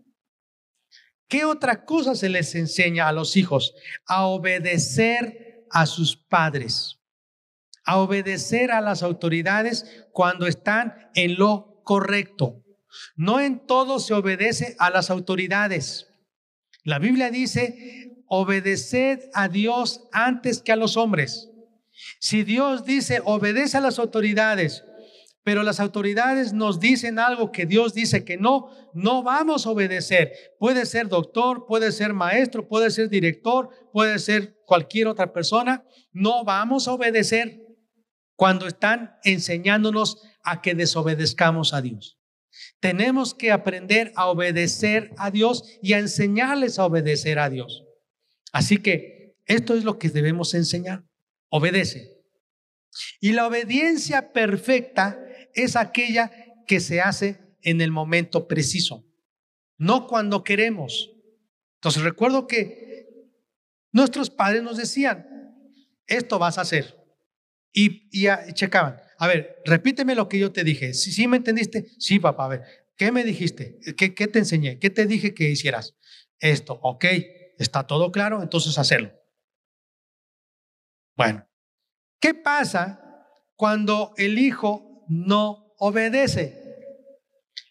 ¿Qué 1.28 1.44
otra 1.44 1.84
cosa 1.84 2.14
se 2.16 2.28
les 2.28 2.54
enseña 2.54 3.06
a 3.06 3.12
los 3.12 3.36
hijos? 3.36 3.74
A 4.06 4.26
obedecer 4.26 5.64
a 5.70 5.86
sus 5.86 6.16
padres, 6.16 6.98
a 7.84 7.98
obedecer 7.98 8.72
a 8.72 8.80
las 8.80 9.02
autoridades 9.04 10.06
cuando 10.12 10.46
están 10.48 11.10
en 11.14 11.36
lo 11.36 11.69
correcto. 11.82 12.62
No 13.16 13.40
en 13.40 13.66
todo 13.66 13.98
se 13.98 14.14
obedece 14.14 14.76
a 14.78 14.90
las 14.90 15.10
autoridades. 15.10 16.08
La 16.84 16.98
Biblia 16.98 17.30
dice, 17.30 18.16
obedeced 18.26 19.30
a 19.34 19.48
Dios 19.48 20.08
antes 20.12 20.62
que 20.62 20.72
a 20.72 20.76
los 20.76 20.96
hombres. 20.96 21.50
Si 22.18 22.42
Dios 22.42 22.84
dice, 22.84 23.20
obedece 23.24 23.76
a 23.76 23.80
las 23.80 23.98
autoridades, 23.98 24.84
pero 25.42 25.62
las 25.62 25.80
autoridades 25.80 26.52
nos 26.52 26.80
dicen 26.80 27.18
algo 27.18 27.50
que 27.50 27.66
Dios 27.66 27.94
dice 27.94 28.24
que 28.24 28.36
no, 28.36 28.70
no 28.94 29.22
vamos 29.22 29.66
a 29.66 29.70
obedecer. 29.70 30.32
Puede 30.58 30.86
ser 30.86 31.08
doctor, 31.08 31.66
puede 31.66 31.92
ser 31.92 32.12
maestro, 32.12 32.68
puede 32.68 32.90
ser 32.90 33.08
director, 33.08 33.70
puede 33.92 34.18
ser 34.18 34.56
cualquier 34.66 35.08
otra 35.08 35.32
persona. 35.32 35.84
No 36.12 36.44
vamos 36.44 36.88
a 36.88 36.92
obedecer 36.92 37.60
cuando 38.36 38.66
están 38.66 39.16
enseñándonos 39.24 40.22
a 40.42 40.62
que 40.62 40.74
desobedezcamos 40.74 41.74
a 41.74 41.82
Dios. 41.82 42.18
Tenemos 42.80 43.34
que 43.34 43.52
aprender 43.52 44.12
a 44.16 44.26
obedecer 44.26 45.12
a 45.16 45.30
Dios 45.30 45.64
y 45.82 45.92
a 45.92 45.98
enseñarles 45.98 46.78
a 46.78 46.86
obedecer 46.86 47.38
a 47.38 47.50
Dios. 47.50 47.84
Así 48.52 48.78
que 48.78 49.36
esto 49.46 49.74
es 49.74 49.84
lo 49.84 49.98
que 49.98 50.08
debemos 50.08 50.54
enseñar. 50.54 51.04
Obedece. 51.48 52.20
Y 53.20 53.32
la 53.32 53.46
obediencia 53.46 54.32
perfecta 54.32 55.18
es 55.54 55.76
aquella 55.76 56.30
que 56.66 56.80
se 56.80 57.00
hace 57.00 57.40
en 57.62 57.80
el 57.80 57.90
momento 57.90 58.48
preciso, 58.48 59.04
no 59.76 60.06
cuando 60.06 60.44
queremos. 60.44 61.10
Entonces 61.76 62.02
recuerdo 62.02 62.46
que 62.46 63.28
nuestros 63.92 64.30
padres 64.30 64.62
nos 64.62 64.76
decían, 64.76 65.26
esto 66.06 66.38
vas 66.38 66.58
a 66.58 66.62
hacer. 66.62 66.96
Y, 67.72 68.08
y, 68.10 68.28
checaban, 68.52 69.00
a 69.20 69.26
ver, 69.28 69.62
repíteme 69.64 70.14
lo 70.16 70.28
que 70.28 70.38
yo 70.38 70.50
te 70.50 70.64
dije. 70.64 70.94
Si 70.94 71.12
¿Sí, 71.12 71.28
me 71.28 71.36
entendiste, 71.36 71.86
sí, 71.98 72.18
papá, 72.18 72.46
a 72.46 72.48
ver, 72.48 72.62
¿qué 72.96 73.12
me 73.12 73.22
dijiste? 73.22 73.78
¿Qué, 73.96 74.14
¿Qué 74.14 74.26
te 74.26 74.40
enseñé? 74.40 74.78
¿Qué 74.78 74.90
te 74.90 75.06
dije 75.06 75.34
que 75.34 75.48
hicieras? 75.48 75.94
Esto, 76.38 76.80
ok, 76.82 77.04
está 77.58 77.86
todo 77.86 78.10
claro, 78.10 78.42
entonces 78.42 78.76
hacerlo. 78.78 79.12
Bueno, 81.16 81.46
¿qué 82.18 82.34
pasa 82.34 83.26
cuando 83.56 84.14
el 84.16 84.38
hijo 84.38 85.04
no 85.10 85.70
obedece. 85.80 86.56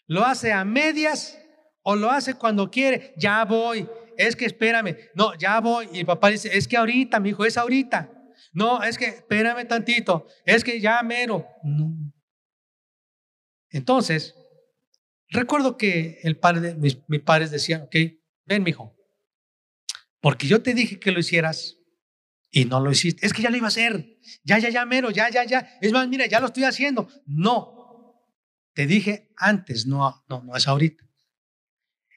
Lo 0.06 0.24
hace 0.24 0.52
a 0.52 0.64
medias 0.64 1.38
o 1.82 1.96
lo 1.96 2.10
hace 2.10 2.34
cuando 2.34 2.70
quiere. 2.70 3.14
Ya 3.16 3.44
voy. 3.44 3.88
Es 4.18 4.36
que 4.36 4.44
espérame. 4.44 4.96
No, 5.14 5.34
ya 5.38 5.60
voy. 5.60 5.88
Y 5.92 6.04
papá 6.04 6.28
dice, 6.28 6.56
es 6.56 6.68
que 6.68 6.76
ahorita, 6.76 7.18
mi 7.18 7.30
hijo, 7.30 7.44
es 7.44 7.56
ahorita. 7.56 8.10
No, 8.52 8.82
es 8.82 8.98
que 8.98 9.06
espérame 9.06 9.66
tantito. 9.66 10.26
Es 10.44 10.64
que 10.64 10.80
ya 10.80 11.02
mero. 11.02 11.46
Entonces, 13.70 14.34
recuerdo 15.28 15.76
que 15.76 16.18
el 16.22 16.38
padre, 16.38 16.74
mis, 16.74 16.98
mis 17.08 17.20
padres 17.20 17.50
decían, 17.50 17.82
ok, 17.82 17.96
ven, 18.46 18.62
mi 18.62 18.70
hijo, 18.70 18.96
porque 20.20 20.46
yo 20.46 20.62
te 20.62 20.74
dije 20.74 20.98
que 20.98 21.12
lo 21.12 21.20
hicieras 21.20 21.78
y 22.50 22.64
no 22.64 22.80
lo 22.80 22.90
hiciste. 22.90 23.24
Es 23.24 23.32
que 23.32 23.42
ya 23.42 23.50
lo 23.50 23.56
iba 23.56 23.66
a 23.66 23.68
hacer. 23.68 24.18
Ya, 24.42 24.58
ya, 24.58 24.68
ya, 24.68 24.84
mero, 24.84 25.10
ya, 25.10 25.30
ya, 25.30 25.44
ya. 25.44 25.78
Es 25.80 25.92
más, 25.92 26.08
mira, 26.08 26.26
ya 26.26 26.40
lo 26.40 26.46
estoy 26.46 26.64
haciendo. 26.64 27.08
No. 27.26 28.26
Te 28.74 28.86
dije 28.86 29.32
antes, 29.36 29.86
no, 29.86 30.24
no, 30.28 30.42
no 30.42 30.56
es 30.56 30.66
ahorita. 30.66 31.04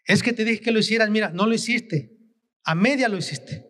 Es 0.06 0.22
que 0.22 0.34
te 0.34 0.43
dije 0.43 0.62
que 0.62 0.72
lo 0.72 0.80
hicieras, 0.80 1.10
mira, 1.10 1.30
no 1.30 1.46
lo 1.46 1.54
hiciste. 1.54 2.17
A 2.63 2.76
media 2.76 3.08
lo 3.08 3.17
hiciste. 3.17 3.69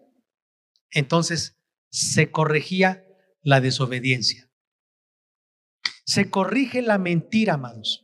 Entonces 0.89 1.62
se 1.93 2.31
corregía 2.31 3.05
la 3.43 3.61
desobediencia. 3.61 4.49
Se 6.05 6.31
corrige 6.31 6.81
la 6.81 6.97
mentira, 6.97 7.53
amados. 7.53 8.03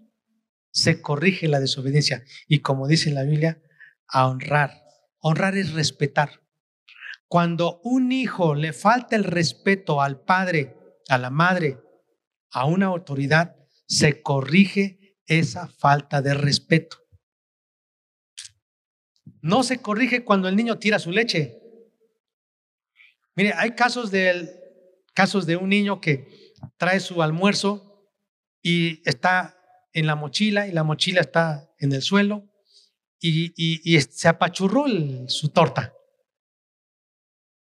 Se 0.71 1.01
corrige 1.01 1.47
la 1.47 1.59
desobediencia. 1.59 2.23
Y 2.47 2.59
como 2.59 2.87
dice 2.87 3.09
la 3.09 3.23
Biblia, 3.23 3.63
a 4.07 4.27
honrar. 4.27 4.83
Honrar 5.17 5.57
es 5.57 5.73
respetar. 5.73 6.43
Cuando 7.27 7.81
un 7.83 8.11
hijo 8.11 8.53
le 8.53 8.73
falta 8.73 9.15
el 9.15 9.23
respeto 9.23 10.03
al 10.03 10.21
padre, 10.21 10.77
a 11.09 11.17
la 11.17 11.31
madre, 11.31 11.79
a 12.51 12.65
una 12.65 12.85
autoridad, 12.85 13.55
se 13.87 14.21
corrige 14.21 15.17
esa 15.25 15.67
falta 15.67 16.21
de 16.21 16.35
respeto. 16.35 16.97
No 19.41 19.63
se 19.63 19.81
corrige 19.81 20.23
cuando 20.23 20.47
el 20.47 20.55
niño 20.55 20.77
tira 20.77 20.99
su 20.99 21.11
leche. 21.11 21.59
Mire, 23.39 23.53
hay 23.55 23.71
casos 23.71 24.11
de, 24.11 24.53
casos 25.13 25.45
de 25.45 25.55
un 25.55 25.69
niño 25.69 26.01
que 26.01 26.51
trae 26.75 26.99
su 26.99 27.23
almuerzo 27.23 28.11
y 28.61 29.01
está 29.07 29.57
en 29.93 30.07
la 30.07 30.17
mochila 30.17 30.67
y 30.67 30.73
la 30.73 30.83
mochila 30.83 31.21
está 31.21 31.73
en 31.77 31.93
el 31.93 32.01
suelo 32.01 32.49
y, 33.17 33.97
se 34.01 34.27
apachurró 34.27 34.87
su 35.29 35.53
torta 35.53 35.93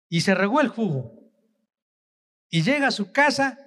y 0.10 0.19
se 0.19 0.36
regó 0.36 0.60
el 0.60 0.67
jugo. 0.67 1.31
Y 2.49 2.63
llega 2.63 2.88
a 2.88 2.91
su 2.91 3.13
casa 3.13 3.57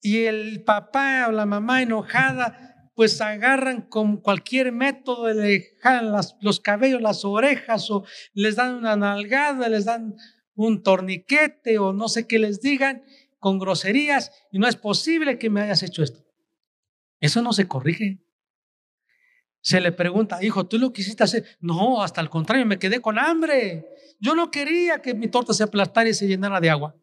y 0.00 0.26
el 0.26 0.62
papá 0.62 1.26
o 1.26 1.32
la 1.32 1.44
mamá 1.44 1.82
enojada, 1.82 2.92
pues 2.94 3.20
agarran 3.20 3.82
con 3.88 4.18
cualquier 4.18 4.70
método, 4.70 5.28
le 5.34 5.76
jalan 5.80 6.24
los 6.40 6.60
cabellos, 6.60 7.02
las 7.02 7.24
orejas, 7.24 7.90
o 7.90 8.04
les 8.32 8.54
dan 8.54 8.76
una 8.76 8.94
nalgada, 8.94 9.68
les 9.68 9.86
dan 9.86 10.14
un 10.54 10.82
torniquete, 10.82 11.78
o 11.78 11.92
no 11.92 12.08
sé 12.08 12.26
qué 12.26 12.38
les 12.38 12.60
digan, 12.60 13.04
con 13.38 13.58
groserías, 13.58 14.30
y 14.50 14.58
no 14.58 14.68
es 14.68 14.76
posible 14.76 15.38
que 15.38 15.50
me 15.50 15.62
hayas 15.62 15.82
hecho 15.82 16.02
esto. 16.02 16.24
Eso 17.20 17.42
no 17.42 17.52
se 17.52 17.68
corrige. 17.68 18.24
Se 19.60 19.80
le 19.80 19.92
pregunta, 19.92 20.42
hijo, 20.42 20.66
¿tú 20.66 20.78
lo 20.78 20.92
quisiste 20.92 21.22
hacer? 21.22 21.44
No, 21.60 22.02
hasta 22.02 22.20
el 22.20 22.28
contrario, 22.28 22.66
me 22.66 22.78
quedé 22.78 23.00
con 23.00 23.18
hambre. 23.18 23.86
Yo 24.18 24.34
no 24.34 24.50
quería 24.50 25.00
que 25.00 25.14
mi 25.14 25.28
torta 25.28 25.54
se 25.54 25.62
aplastara 25.62 26.08
y 26.08 26.14
se 26.14 26.26
llenara 26.26 26.60
de 26.60 26.70
agua. 26.70 26.96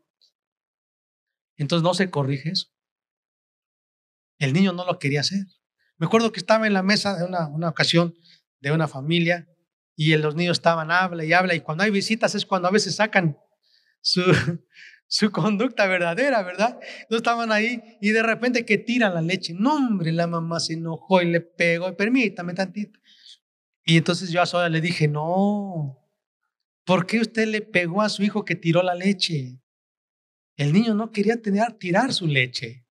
Entonces 1.55 1.83
no 1.83 1.93
se 1.93 2.09
corrige 2.09 2.51
eso. 2.51 2.67
El 4.37 4.53
niño 4.53 4.73
no 4.73 4.85
lo 4.85 4.99
quería 4.99 5.21
hacer. 5.21 5.45
Me 5.97 6.05
acuerdo 6.05 6.31
que 6.31 6.39
estaba 6.39 6.67
en 6.67 6.73
la 6.73 6.83
mesa 6.83 7.17
de 7.17 7.25
una, 7.25 7.47
una 7.47 7.69
ocasión 7.69 8.15
de 8.61 8.71
una 8.71 8.87
familia 8.87 9.47
y 10.01 10.15
los 10.15 10.33
niños 10.33 10.59
estaban 10.59 10.91
habla 10.91 11.25
y 11.25 11.33
habla 11.33 11.53
y 11.53 11.59
cuando 11.59 11.83
hay 11.83 11.91
visitas 11.91 12.33
es 12.33 12.45
cuando 12.45 12.69
a 12.69 12.71
veces 12.71 12.95
sacan 12.95 13.37
su, 13.99 14.21
su 15.07 15.29
conducta 15.29 15.87
verdadera, 15.87 16.41
¿verdad? 16.41 16.79
No 17.09 17.17
estaban 17.17 17.51
ahí 17.51 17.81
y 17.99 18.11
de 18.11 18.23
repente 18.23 18.63
que 18.63 18.77
tiran 18.77 19.13
la 19.13 19.21
leche. 19.21 19.53
No, 19.53 19.75
hombre, 19.75 20.13
la 20.13 20.25
mamá 20.25 20.61
se 20.61 20.75
enojó 20.75 21.21
y 21.21 21.25
le 21.25 21.41
pegó. 21.41 21.97
Permítame 21.97 22.53
tantito. 22.53 22.97
Y 23.83 23.97
entonces 23.97 24.29
yo 24.29 24.41
a 24.41 24.45
Soda 24.45 24.69
le 24.69 24.79
dije, 24.79 25.09
no, 25.09 25.99
¿por 26.85 27.05
qué 27.05 27.19
usted 27.19 27.49
le 27.49 27.61
pegó 27.61 28.01
a 28.01 28.07
su 28.07 28.23
hijo 28.23 28.45
que 28.45 28.55
tiró 28.55 28.81
la 28.81 28.95
leche? 28.95 29.59
El 30.55 30.71
niño 30.71 30.93
no 30.93 31.11
quería 31.11 31.41
tener, 31.41 31.73
tirar 31.73 32.13
su 32.13 32.25
leche. 32.25 32.85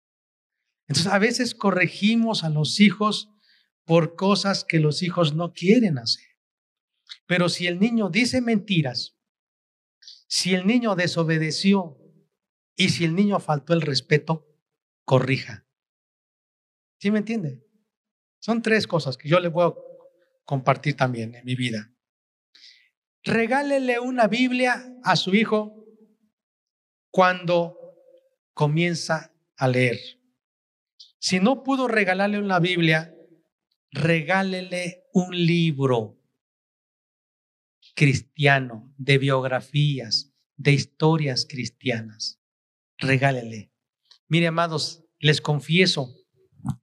Entonces 0.89 1.11
a 1.11 1.19
veces 1.19 1.55
corregimos 1.55 2.45
a 2.45 2.51
los 2.51 2.81
hijos 2.81 3.31
por 3.87 4.15
cosas 4.15 4.63
que 4.63 4.79
los 4.79 5.03
hijos 5.03 5.35
no 5.35 5.55
quieren 5.55 5.97
hacer. 5.97 6.28
Pero 7.29 7.51
si 7.51 7.67
el 7.67 7.79
niño 7.79 8.09
dice 8.09 8.41
mentiras, 8.41 9.19
si 10.29 10.55
el 10.55 10.67
niño 10.67 10.97
desobedeció, 10.97 11.99
y 12.75 12.89
si 12.89 13.05
el 13.05 13.15
niño 13.15 13.39
faltó 13.39 13.75
el 13.75 13.83
respeto, 13.83 14.47
corrija. 15.05 15.67
¿Sí 16.99 17.11
me 17.11 17.19
entiende? 17.19 17.67
Son 18.39 18.63
tres 18.63 18.87
cosas 18.87 19.19
que 19.19 19.29
yo 19.29 19.41
le 19.41 19.49
voy 19.49 19.67
a 19.67 19.75
compartir 20.45 20.97
también 20.97 21.35
en 21.35 21.45
mi 21.45 21.55
vida. 21.55 21.93
Regálele 23.25 24.01
una 24.01 24.27
Biblia 24.27 24.97
a 25.03 25.17
su 25.17 25.35
hijo 25.35 25.85
cuando 27.11 27.77
comienza 28.55 29.35
a 29.57 29.69
leer. 29.69 29.99
Si 31.19 31.41
no 31.41 31.63
pudo 31.63 31.89
regalarle 31.89 32.39
una 32.39 32.61
Biblia, 32.61 33.15
regálele 33.91 35.05
un 35.13 35.37
libro 35.37 36.18
cristiano 37.99 38.95
de 38.97 39.19
biografías, 39.19 40.33
de 40.57 40.71
historias 40.71 41.45
cristianas. 41.51 42.41
regálele. 42.97 43.73
Mire, 44.29 44.47
amados, 44.47 45.05
les 45.19 45.41
confieso 45.41 46.15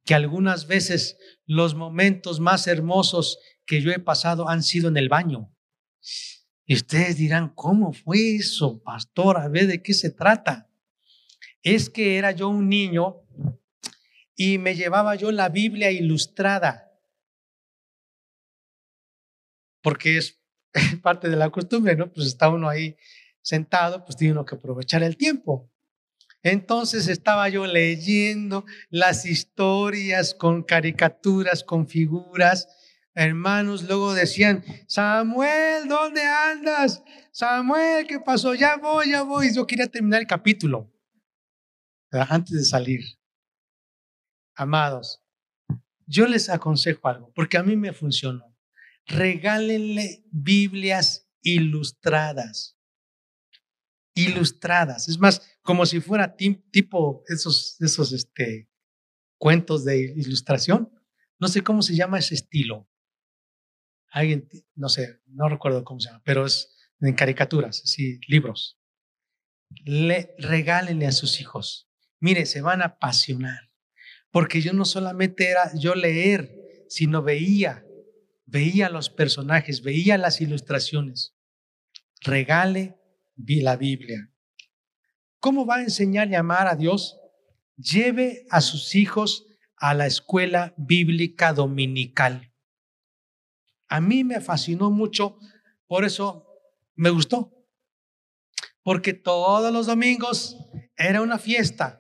que 0.04 0.14
algunas 0.14 0.68
veces 0.68 1.18
los 1.46 1.74
momentos 1.74 2.42
más 2.42 2.68
hermosos 2.68 3.40
que 3.66 3.82
yo 3.82 3.92
he 3.92 4.00
pasado 4.00 4.50
han 4.50 4.62
sido 4.62 4.90
en 4.90 4.98
el 4.98 5.08
baño. 5.08 5.54
Y 6.66 6.76
ustedes 6.76 7.16
dirán, 7.16 7.54
¿cómo 7.56 7.94
fue 7.94 8.36
eso, 8.36 8.82
pastor? 8.84 9.38
A 9.38 9.48
ver, 9.48 9.68
¿de 9.68 9.82
qué 9.82 9.94
se 9.94 10.12
trata? 10.12 10.70
Es 11.64 11.90
que 11.90 12.18
era 12.18 12.32
yo 12.32 12.50
un 12.50 12.68
niño 12.68 13.22
y 14.36 14.58
me 14.58 14.76
llevaba 14.76 15.16
yo 15.16 15.32
la 15.32 15.48
Biblia 15.48 15.92
ilustrada, 15.92 16.92
porque 19.82 20.18
es 20.18 20.45
parte 21.02 21.30
de 21.30 21.36
la 21.36 21.50
costumbre, 21.50 21.96
¿no? 21.96 22.12
Pues 22.12 22.28
está 22.28 22.50
uno 22.50 22.70
ahí 22.70 22.98
sentado, 23.42 24.04
pues 24.06 24.18
tiene 24.18 24.34
uno 24.34 24.46
que 24.46 24.56
aprovechar 24.56 25.04
el 25.04 25.18
tiempo. 25.18 25.72
Entonces 26.44 27.08
estaba 27.08 27.50
yo 27.50 27.66
leyendo 27.66 28.66
las 28.90 29.26
historias 29.26 30.36
con 30.36 30.64
caricaturas, 30.64 31.64
con 31.64 31.88
figuras. 31.88 32.68
Hermanos, 33.16 33.84
luego 33.84 34.14
decían, 34.14 34.64
Samuel, 34.88 35.88
¿dónde 35.88 36.22
andas? 36.22 37.04
Samuel, 37.32 38.06
¿qué 38.06 38.20
pasó? 38.20 38.54
Ya 38.54 38.78
voy, 38.78 39.12
ya 39.12 39.24
voy. 39.24 39.54
Yo 39.54 39.66
quería 39.66 39.88
terminar 39.88 40.22
el 40.22 40.28
capítulo 40.28 40.92
antes 42.12 42.56
de 42.56 42.64
salir. 42.64 43.02
Amados, 44.56 45.22
yo 46.06 46.28
les 46.28 46.50
aconsejo 46.50 47.08
algo, 47.08 47.32
porque 47.34 47.58
a 47.58 47.64
mí 47.64 47.76
me 47.76 47.92
funcionó. 47.92 48.55
Regálenle 49.06 50.24
Biblias 50.32 51.28
ilustradas 51.42 52.76
ilustradas. 54.16 55.08
Es 55.08 55.20
más, 55.20 55.42
como 55.62 55.86
si 55.86 56.00
fuera 56.00 56.36
tipo 56.36 57.24
esos, 57.28 57.80
esos 57.82 58.14
este, 58.14 58.70
cuentos 59.38 59.86
de 59.86 60.14
ilustración. 60.16 60.92
No 61.38 61.50
sé 61.50 61.62
cómo 61.62 61.82
se 61.82 61.96
llama 61.96 62.18
ese 62.18 62.34
estilo. 62.34 62.90
Alguien, 64.10 64.48
no 64.74 64.88
sé, 64.88 65.22
no 65.26 65.50
recuerdo 65.50 65.84
cómo 65.84 66.00
se 66.00 66.08
llama, 66.08 66.22
pero 66.24 66.46
es 66.46 66.74
en 67.02 67.14
caricaturas, 67.14 67.82
así, 67.84 68.20
libros. 68.28 68.80
Le, 69.84 70.34
regálenle 70.38 71.06
a 71.06 71.12
sus 71.12 71.42
hijos. 71.42 71.90
Mire, 72.22 72.46
se 72.46 72.62
van 72.62 72.82
a 72.82 72.86
apasionar. 72.86 73.72
Porque 74.32 74.62
yo 74.62 74.72
no 74.72 74.86
solamente 74.86 75.50
era 75.50 75.72
yo 75.76 75.96
leer, 75.96 76.86
sino 76.88 77.22
veía, 77.22 77.85
veía 78.46 78.90
los 78.90 79.10
personajes, 79.10 79.82
veía 79.82 80.18
las 80.18 80.42
ilustraciones. 80.42 81.36
Regale 82.22 82.98
la 83.36 83.76
Biblia. 83.76 84.32
¿Cómo 85.40 85.66
va 85.66 85.76
a 85.76 85.84
enseñar 85.84 86.30
y 86.30 86.36
amar 86.36 86.68
a 86.68 86.76
Dios? 86.76 87.20
Lleve 87.78 88.46
a 88.50 88.62
sus 88.62 88.96
hijos 88.96 89.46
a 89.78 89.94
la 89.94 90.08
escuela 90.08 90.74
bíblica 90.78 91.54
dominical. 91.54 92.54
A 93.88 94.02
mí 94.02 94.24
me 94.24 94.42
fascinó 94.42 94.90
mucho, 94.90 95.38
por 95.88 96.06
eso 96.06 96.48
me 96.96 97.10
gustó. 97.10 97.52
Porque 98.82 99.14
todos 99.14 99.72
los 99.74 99.88
domingos 99.88 100.58
era 100.98 101.22
una 101.22 101.38
fiesta. 101.38 102.00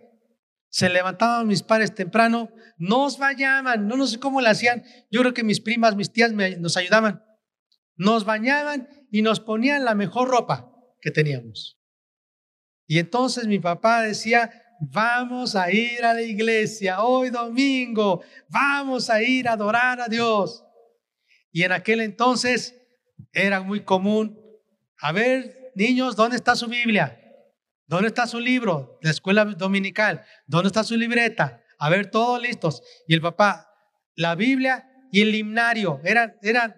Se 0.75 0.89
levantaban 0.89 1.47
mis 1.47 1.63
padres 1.63 1.95
temprano, 1.95 2.49
nos 2.77 3.17
bañaban, 3.17 3.87
no, 3.87 3.95
no 3.95 4.05
sé 4.07 4.19
cómo 4.19 4.41
lo 4.41 4.49
hacían. 4.49 4.83
Yo 5.09 5.21
creo 5.21 5.33
que 5.33 5.41
mis 5.41 5.61
primas, 5.61 5.95
mis 5.95 6.11
tías 6.11 6.33
nos 6.33 6.75
ayudaban. 6.75 7.23
Nos 7.95 8.25
bañaban 8.25 8.89
y 9.09 9.21
nos 9.21 9.39
ponían 9.39 9.85
la 9.85 9.95
mejor 9.95 10.27
ropa 10.27 10.69
que 10.99 11.11
teníamos. 11.11 11.79
Y 12.87 12.99
entonces 12.99 13.47
mi 13.47 13.57
papá 13.57 14.01
decía, 14.01 14.51
vamos 14.81 15.55
a 15.55 15.71
ir 15.71 16.03
a 16.03 16.13
la 16.13 16.23
iglesia 16.23 17.01
hoy 17.01 17.29
domingo, 17.29 18.21
vamos 18.49 19.09
a 19.09 19.23
ir 19.23 19.47
a 19.47 19.53
adorar 19.53 20.01
a 20.01 20.09
Dios. 20.09 20.65
Y 21.53 21.63
en 21.63 21.71
aquel 21.71 22.01
entonces 22.01 22.75
era 23.31 23.61
muy 23.61 23.85
común, 23.85 24.37
a 24.99 25.13
ver, 25.13 25.71
niños, 25.73 26.17
¿dónde 26.17 26.35
está 26.35 26.53
su 26.53 26.67
Biblia? 26.67 27.24
¿Dónde 27.87 28.07
está 28.07 28.25
su 28.27 28.39
libro? 28.39 28.97
La 29.01 29.11
escuela 29.11 29.45
dominical. 29.45 30.23
¿Dónde 30.47 30.67
está 30.67 30.83
su 30.83 30.97
libreta? 30.97 31.61
A 31.77 31.89
ver, 31.89 32.09
todos 32.09 32.41
listos. 32.41 32.81
Y 33.07 33.13
el 33.13 33.21
papá, 33.21 33.67
la 34.15 34.35
Biblia 34.35 34.89
y 35.11 35.21
el 35.21 35.35
himnario. 35.35 36.01
Era, 36.03 36.35
era, 36.41 36.75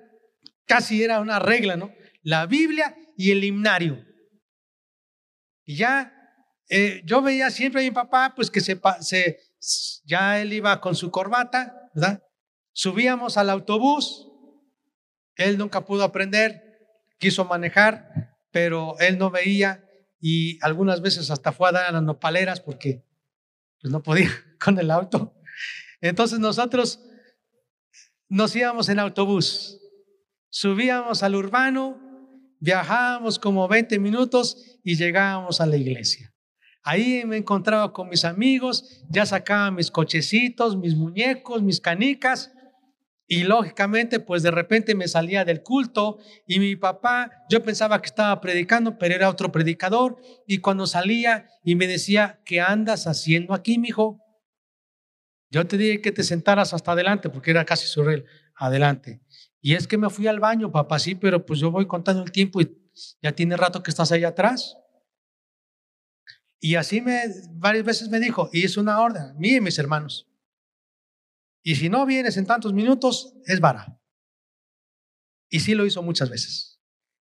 casi 0.65 1.03
era 1.03 1.19
una 1.19 1.39
regla, 1.39 1.77
¿no? 1.77 1.91
La 2.23 2.45
Biblia 2.45 2.95
y 3.15 3.31
el 3.31 3.43
himnario. 3.43 4.03
Y 5.65 5.77
ya 5.77 6.13
eh, 6.69 7.01
yo 7.05 7.21
veía 7.21 7.49
siempre 7.49 7.81
a 7.81 7.85
mi 7.85 7.91
papá, 7.91 8.33
pues 8.35 8.51
que 8.51 8.59
se, 8.59 8.79
se, 8.99 9.39
ya 10.05 10.41
él 10.41 10.51
iba 10.51 10.79
con 10.81 10.95
su 10.95 11.11
corbata, 11.11 11.89
¿verdad? 11.93 12.23
Subíamos 12.73 13.37
al 13.37 13.49
autobús, 13.49 14.29
él 15.35 15.57
nunca 15.57 15.85
pudo 15.85 16.03
aprender, 16.03 16.61
quiso 17.17 17.45
manejar, 17.45 18.35
pero 18.51 18.97
él 18.99 19.17
no 19.17 19.29
veía 19.29 19.86
y 20.19 20.59
algunas 20.63 21.01
veces 21.01 21.29
hasta 21.29 21.51
fue 21.51 21.69
a 21.69 21.71
dar 21.73 21.85
a 21.85 21.91
las 21.91 22.03
nopaleras 22.03 22.59
porque 22.61 23.03
pues 23.81 23.91
no 23.91 24.01
podía 24.01 24.29
con 24.63 24.77
el 24.79 24.91
auto. 24.91 25.33
Entonces 26.01 26.39
nosotros 26.39 26.99
nos 28.29 28.55
íbamos 28.55 28.89
en 28.89 28.99
autobús, 28.99 29.79
subíamos 30.49 31.23
al 31.23 31.35
urbano, 31.35 31.99
viajábamos 32.59 33.39
como 33.39 33.67
20 33.67 33.99
minutos 33.99 34.79
y 34.83 34.95
llegábamos 34.95 35.61
a 35.61 35.65
la 35.65 35.77
iglesia. 35.77 36.33
Ahí 36.83 37.23
me 37.25 37.37
encontraba 37.37 37.91
con 37.91 38.07
mis 38.07 38.23
amigos, 38.23 39.03
ya 39.09 39.25
sacaba 39.25 39.71
mis 39.71 39.91
cochecitos, 39.91 40.77
mis 40.77 40.95
muñecos, 40.95 41.61
mis 41.61 41.81
canicas. 41.81 42.53
Y 43.29 43.43
lógicamente, 43.43 44.21
pues 44.21 44.41
de 44.41 44.51
repente 44.51 44.95
me 44.95 45.09
salía 45.09 45.43
del 45.43 45.61
culto 45.61 46.17
y 46.47 46.59
mi 46.59 46.77
papá, 46.77 47.29
yo 47.49 47.61
pensaba 47.61 48.01
que 48.01 48.07
estaba 48.07 48.39
predicando, 48.39 48.97
pero 48.97 49.13
era 49.15 49.29
otro 49.29 49.51
predicador. 49.51 50.21
Y 50.47 50.59
cuando 50.59 50.87
salía 50.87 51.49
y 51.61 51.75
me 51.75 51.87
decía, 51.87 52.39
¿qué 52.45 52.61
andas 52.61 53.05
haciendo 53.05 53.53
aquí, 53.53 53.79
mijo? 53.79 54.21
Yo 55.49 55.67
te 55.67 55.77
dije 55.77 56.01
que 56.01 56.13
te 56.13 56.23
sentaras 56.23 56.73
hasta 56.73 56.93
adelante, 56.93 57.29
porque 57.29 57.51
era 57.51 57.65
casi 57.65 57.87
su 57.87 58.01
rey, 58.01 58.23
adelante. 58.55 59.21
Y 59.61 59.75
es 59.75 59.87
que 59.87 59.97
me 59.97 60.09
fui 60.09 60.27
al 60.27 60.39
baño, 60.39 60.71
papá, 60.71 60.97
sí, 60.97 61.15
pero 61.15 61.45
pues 61.45 61.59
yo 61.59 61.69
voy 61.69 61.85
contando 61.85 62.23
el 62.23 62.31
tiempo 62.31 62.61
y 62.61 62.77
ya 63.21 63.33
tiene 63.33 63.57
rato 63.57 63.83
que 63.83 63.91
estás 63.91 64.11
ahí 64.13 64.23
atrás. 64.23 64.77
Y 66.59 66.75
así 66.75 67.01
me, 67.01 67.23
varias 67.51 67.83
veces 67.83 68.09
me 68.09 68.19
dijo, 68.19 68.49
y 68.53 68.63
es 68.63 68.77
una 68.77 69.01
orden, 69.01 69.37
mí 69.37 69.55
y 69.55 69.61
mis 69.61 69.77
hermanos. 69.77 70.26
Y 71.67 71.75
si 71.75 71.89
no 71.89 72.05
vienes 72.05 72.37
en 72.37 72.45
tantos 72.45 72.71
minutos, 72.71 73.33
es 73.43 73.59
vara. 73.59 73.99
Y 75.49 75.59
sí 75.59 75.75
lo 75.75 75.85
hizo 75.85 76.01
muchas 76.01 76.29
veces. 76.29 76.79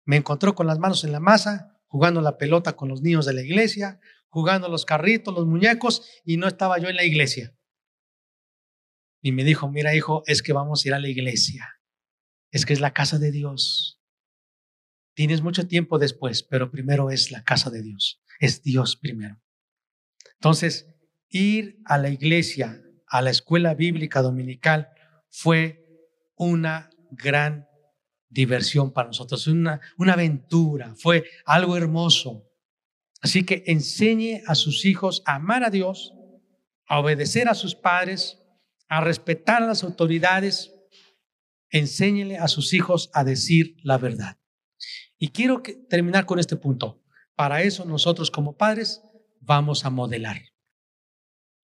Me 0.07 0.17
encontró 0.17 0.55
con 0.55 0.67
las 0.67 0.79
manos 0.79 1.05
en 1.05 1.13
la 1.13 1.21
masa, 1.21 1.79
jugando 1.85 2.23
la 2.23 2.39
pelota 2.39 2.75
con 2.75 2.89
los 2.89 3.03
niños 3.03 3.27
de 3.27 3.35
la 3.35 3.43
iglesia, 3.43 4.01
jugando 4.31 4.71
los 4.71 4.87
carritos, 4.87 5.35
los 5.35 5.47
muñecos, 5.47 6.09
y 6.25 6.39
no 6.39 6.49
estaba 6.49 6.79
yo 6.79 6.89
en 6.89 6.97
la 6.97 7.05
iglesia. 7.05 7.55
Y 9.21 9.33
me 9.33 9.45
dijo, 9.45 9.71
mira 9.71 9.95
hijo, 9.95 10.23
es 10.25 10.43
que 10.43 10.55
vamos 10.55 10.83
a 10.83 10.89
ir 10.89 10.95
a 10.95 10.99
la 10.99 11.11
iglesia. 11.11 11.69
Es 12.51 12.65
que 12.65 12.73
es 12.73 12.81
la 12.81 12.95
casa 12.95 13.19
de 13.19 13.33
Dios. 13.33 14.01
Tienes 15.15 15.43
mucho 15.43 15.69
tiempo 15.69 15.99
después, 15.99 16.43
pero 16.43 16.71
primero 16.71 17.11
es 17.11 17.33
la 17.33 17.45
casa 17.45 17.69
de 17.69 17.83
Dios. 17.83 18.23
Es 18.41 18.63
Dios 18.63 18.97
primero. 18.97 19.43
Entonces, 20.37 20.87
ir 21.29 21.83
a 21.85 21.99
la 21.99 22.09
iglesia, 22.09 22.83
a 23.13 23.21
la 23.21 23.29
escuela 23.29 23.75
bíblica 23.75 24.23
dominical, 24.23 24.89
fue 25.29 25.85
una 26.35 26.89
gran 27.11 27.69
diversión 28.31 28.91
para 28.91 29.09
nosotros, 29.09 29.47
una, 29.47 29.83
una 29.99 30.15
aventura, 30.15 30.95
fue 30.97 31.25
algo 31.45 31.77
hermoso. 31.77 32.51
Así 33.21 33.45
que 33.45 33.65
enseñe 33.67 34.43
a 34.47 34.55
sus 34.55 34.87
hijos 34.87 35.23
a 35.27 35.35
amar 35.35 35.63
a 35.63 35.69
Dios, 35.69 36.15
a 36.87 37.01
obedecer 37.01 37.51
a 37.51 37.55
sus 37.55 37.75
padres, 37.75 38.39
a 38.89 39.03
respetar 39.03 39.63
a 39.63 39.67
las 39.67 39.85
autoridades. 39.85 40.75
Enséñele 41.69 42.39
a 42.39 42.49
sus 42.49 42.73
hijos 42.73 43.11
a 43.13 43.25
decir 43.25 43.77
la 43.83 43.99
verdad. 43.99 44.39
Y 45.19 45.29
quiero 45.29 45.63
terminar 45.91 46.25
con 46.25 46.39
este 46.39 46.57
punto. 46.57 47.05
Para 47.37 47.63
eso 47.63 47.85
nosotros 47.85 48.31
como 48.31 48.57
padres 48.57 49.03
vamos 49.39 49.85
a 49.85 49.91
modelar. 49.91 50.41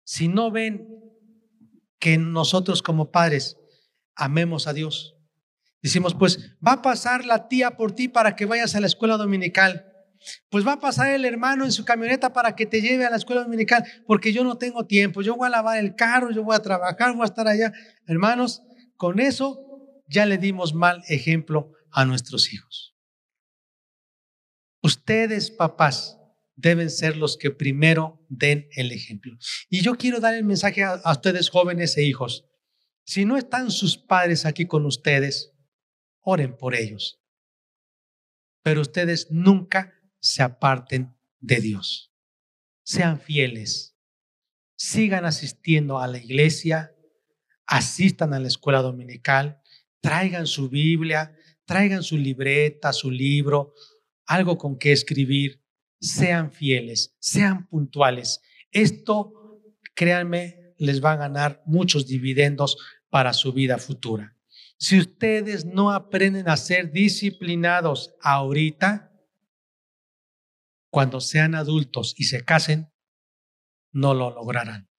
Si 0.02 0.28
no 0.28 0.50
ven 0.50 1.05
que 1.98 2.18
nosotros 2.18 2.82
como 2.82 3.10
padres 3.10 3.56
amemos 4.14 4.66
a 4.66 4.72
Dios, 4.72 5.16
decimos, 5.82 6.14
pues 6.14 6.56
va 6.66 6.72
a 6.72 6.82
pasar 6.82 7.24
la 7.24 7.48
tía 7.48 7.76
por 7.76 7.92
ti 7.92 8.08
para 8.08 8.36
que 8.36 8.46
vayas 8.46 8.74
a 8.74 8.80
la 8.80 8.86
escuela 8.86 9.16
dominical. 9.16 9.92
Pues 10.50 10.66
va 10.66 10.72
a 10.72 10.80
pasar 10.80 11.10
el 11.10 11.24
hermano 11.24 11.64
en 11.64 11.72
su 11.72 11.84
camioneta 11.84 12.32
para 12.32 12.56
que 12.56 12.66
te 12.66 12.80
lleve 12.80 13.04
a 13.04 13.10
la 13.10 13.16
escuela 13.16 13.42
dominical, 13.42 13.84
porque 14.06 14.32
yo 14.32 14.42
no 14.44 14.56
tengo 14.58 14.86
tiempo, 14.86 15.22
yo 15.22 15.36
voy 15.36 15.46
a 15.46 15.50
lavar 15.50 15.78
el 15.78 15.94
carro, 15.94 16.30
yo 16.30 16.42
voy 16.42 16.56
a 16.56 16.62
trabajar, 16.62 17.14
voy 17.14 17.22
a 17.22 17.26
estar 17.26 17.46
allá. 17.46 17.72
Hermanos, 18.06 18.62
con 18.96 19.20
eso 19.20 20.02
ya 20.08 20.26
le 20.26 20.38
dimos 20.38 20.74
mal 20.74 21.02
ejemplo 21.08 21.72
a 21.90 22.04
nuestros 22.04 22.52
hijos. 22.52 22.96
Ustedes, 24.82 25.50
papás, 25.50 26.18
deben 26.56 26.90
ser 26.90 27.16
los 27.16 27.36
que 27.36 27.50
primero 27.50 28.24
den 28.28 28.68
el 28.72 28.90
ejemplo. 28.90 29.36
Y 29.68 29.82
yo 29.82 29.96
quiero 29.96 30.20
dar 30.20 30.34
el 30.34 30.44
mensaje 30.44 30.82
a, 30.82 31.00
ustedes 31.10 31.50
jóvenes 31.50 31.96
e 31.96 32.02
hijos. 32.02 32.46
Si 33.04 33.24
no 33.24 33.36
están 33.36 33.70
sus 33.70 33.96
padres 33.96 34.46
aquí 34.46 34.66
con 34.66 34.86
ustedes, 34.86 35.52
oren 36.20 36.56
por 36.56 36.74
ellos. 36.74 37.22
Pero 38.62 38.80
ustedes 38.80 39.28
nunca 39.30 39.94
se 40.18 40.42
aparten 40.42 41.14
de 41.38 41.60
Dios. 41.60 42.12
Sean 42.82 43.20
fieles. 43.20 43.96
Sigan 44.76 45.24
asistiendo 45.24 46.00
a 46.00 46.06
la 46.06 46.18
iglesia, 46.18 46.94
asistan 47.66 48.34
a 48.34 48.40
la 48.40 48.48
escuela 48.48 48.82
dominical, 48.82 49.60
traigan 50.00 50.46
su 50.46 50.68
Biblia, 50.68 51.36
traigan 51.64 52.02
su 52.02 52.16
libreta, 52.16 52.92
su 52.92 53.10
libro, 53.10 53.74
algo 54.26 54.58
con 54.58 54.78
que 54.78 54.92
escribir. 54.92 55.62
Sean 56.00 56.52
fieles, 56.52 57.16
sean 57.18 57.66
puntuales. 57.68 58.40
Esto, 58.70 59.62
créanme, 59.94 60.74
les 60.78 61.02
va 61.02 61.12
a 61.12 61.16
ganar 61.16 61.62
muchos 61.66 62.06
dividendos 62.06 62.76
para 63.08 63.32
su 63.32 63.52
vida 63.52 63.78
futura. 63.78 64.36
Si 64.78 64.98
ustedes 64.98 65.64
no 65.64 65.90
aprenden 65.90 66.48
a 66.48 66.56
ser 66.56 66.92
disciplinados 66.92 68.14
ahorita, 68.20 69.12
cuando 70.90 71.20
sean 71.20 71.54
adultos 71.54 72.14
y 72.16 72.24
se 72.24 72.44
casen, 72.44 72.92
no 73.92 74.14
lo 74.14 74.30
lograrán. 74.30 74.90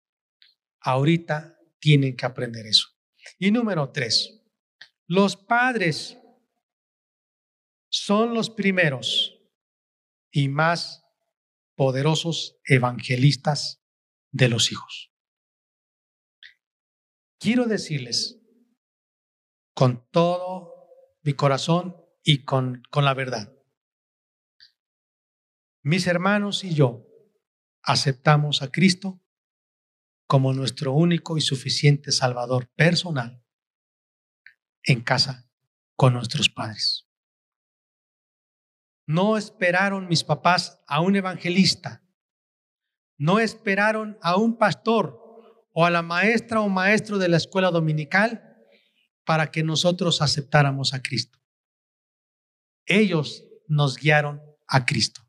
Ahorita 0.79 1.59
tienen 1.79 2.15
que 2.15 2.25
aprender 2.25 2.65
eso. 2.65 2.87
Y 3.37 3.51
número 3.51 3.91
tres, 3.91 4.41
los 5.05 5.35
padres 5.35 6.17
son 7.89 8.33
los 8.33 8.49
primeros 8.49 9.36
y 10.31 10.49
más 10.49 11.03
poderosos 11.75 12.57
evangelistas 12.65 13.81
de 14.31 14.49
los 14.49 14.71
hijos. 14.71 15.11
Quiero 17.39 17.65
decirles 17.65 18.39
con 19.73 20.09
todo 20.11 20.73
mi 21.21 21.33
corazón 21.33 21.95
y 22.23 22.43
con, 22.43 22.81
con 22.89 23.05
la 23.05 23.13
verdad. 23.13 23.53
Mis 25.83 26.07
hermanos 26.07 26.63
y 26.63 26.73
yo 26.73 27.05
aceptamos 27.83 28.61
a 28.61 28.71
Cristo 28.71 29.21
como 30.27 30.53
nuestro 30.53 30.93
único 30.93 31.37
y 31.37 31.41
suficiente 31.41 32.11
Salvador 32.11 32.69
personal 32.75 33.43
en 34.83 35.01
casa 35.01 35.49
con 35.95 36.13
nuestros 36.13 36.49
padres. 36.49 37.06
No 39.07 39.37
esperaron 39.37 40.07
mis 40.07 40.23
papás 40.25 40.83
a 40.85 40.99
un 40.99 41.15
evangelista, 41.15 42.03
no 43.17 43.39
esperaron 43.39 44.17
a 44.21 44.35
un 44.35 44.57
pastor 44.57 45.17
o 45.73 45.85
a 45.85 45.89
la 45.89 46.01
maestra 46.01 46.59
o 46.59 46.67
maestro 46.67 47.17
de 47.17 47.29
la 47.29 47.37
escuela 47.37 47.71
dominical 47.71 48.43
para 49.23 49.49
que 49.49 49.63
nosotros 49.63 50.21
aceptáramos 50.21 50.93
a 50.93 51.01
Cristo. 51.01 51.39
Ellos 52.85 53.45
nos 53.67 53.95
guiaron 53.95 54.41
a 54.67 54.85
Cristo. 54.85 55.21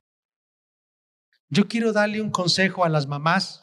Yo 1.49 1.68
quiero 1.68 1.93
darle 1.93 2.20
un 2.20 2.31
consejo 2.31 2.85
a 2.85 2.89
las 2.89 3.07
mamás 3.07 3.61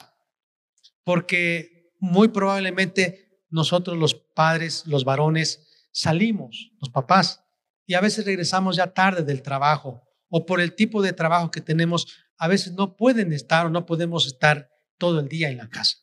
porque 1.04 1.94
muy 2.00 2.30
probablemente 2.30 3.44
nosotros 3.50 3.98
los 3.98 4.16
padres, 4.16 4.88
los 4.88 5.04
varones, 5.06 5.88
salimos, 5.92 6.72
los 6.80 6.90
papás, 6.90 7.44
y 7.86 7.94
a 7.94 8.02
veces 8.02 8.26
regresamos 8.26 8.76
ya 8.76 8.94
tarde 8.94 9.24
del 9.24 9.42
trabajo 9.42 10.05
o 10.38 10.46
por 10.46 10.60
el 10.60 10.76
tipo 10.76 11.02
de 11.02 11.14
trabajo 11.14 11.50
que 11.50 11.62
tenemos, 11.62 12.08
a 12.38 12.50
veces 12.50 12.74
no 12.74 12.98
pueden 12.98 13.32
estar 13.32 13.66
o 13.66 13.70
no 13.70 13.86
podemos 13.86 14.28
estar 14.28 14.70
todo 14.98 15.22
el 15.22 15.30
día 15.30 15.50
en 15.50 15.56
la 15.56 15.70
casa. 15.70 16.00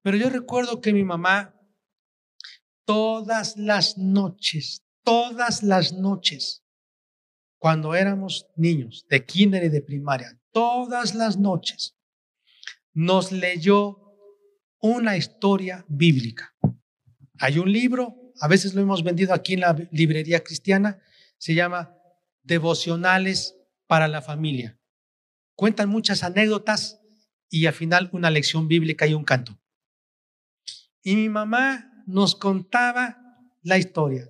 Pero 0.00 0.16
yo 0.16 0.30
recuerdo 0.30 0.80
que 0.80 0.92
mi 0.92 1.02
mamá 1.02 1.52
todas 2.84 3.56
las 3.56 3.98
noches, 3.98 4.86
todas 5.02 5.64
las 5.64 5.92
noches, 5.92 6.62
cuando 7.58 7.96
éramos 7.96 8.46
niños 8.54 9.06
de 9.10 9.26
kinder 9.26 9.64
y 9.64 9.70
de 9.70 9.82
primaria, 9.82 10.40
todas 10.52 11.16
las 11.16 11.36
noches, 11.36 11.96
nos 12.92 13.32
leyó 13.32 13.98
una 14.80 15.16
historia 15.16 15.84
bíblica. 15.88 16.54
Hay 17.40 17.58
un 17.58 17.72
libro, 17.72 18.32
a 18.40 18.46
veces 18.46 18.72
lo 18.74 18.82
hemos 18.82 19.02
vendido 19.02 19.34
aquí 19.34 19.54
en 19.54 19.60
la 19.62 19.76
librería 19.90 20.44
cristiana, 20.44 21.02
se 21.38 21.56
llama 21.56 21.98
Devocionales 22.42 23.56
para 23.86 24.08
la 24.08 24.22
familia. 24.22 24.78
Cuentan 25.54 25.88
muchas 25.88 26.22
anécdotas 26.22 27.00
y 27.48 27.66
al 27.66 27.74
final 27.74 28.08
una 28.12 28.30
lección 28.30 28.68
bíblica 28.68 29.06
y 29.06 29.14
un 29.14 29.24
canto. 29.24 29.60
Y 31.02 31.16
mi 31.16 31.28
mamá 31.28 32.04
nos 32.06 32.34
contaba 32.34 33.18
la 33.62 33.78
historia. 33.78 34.28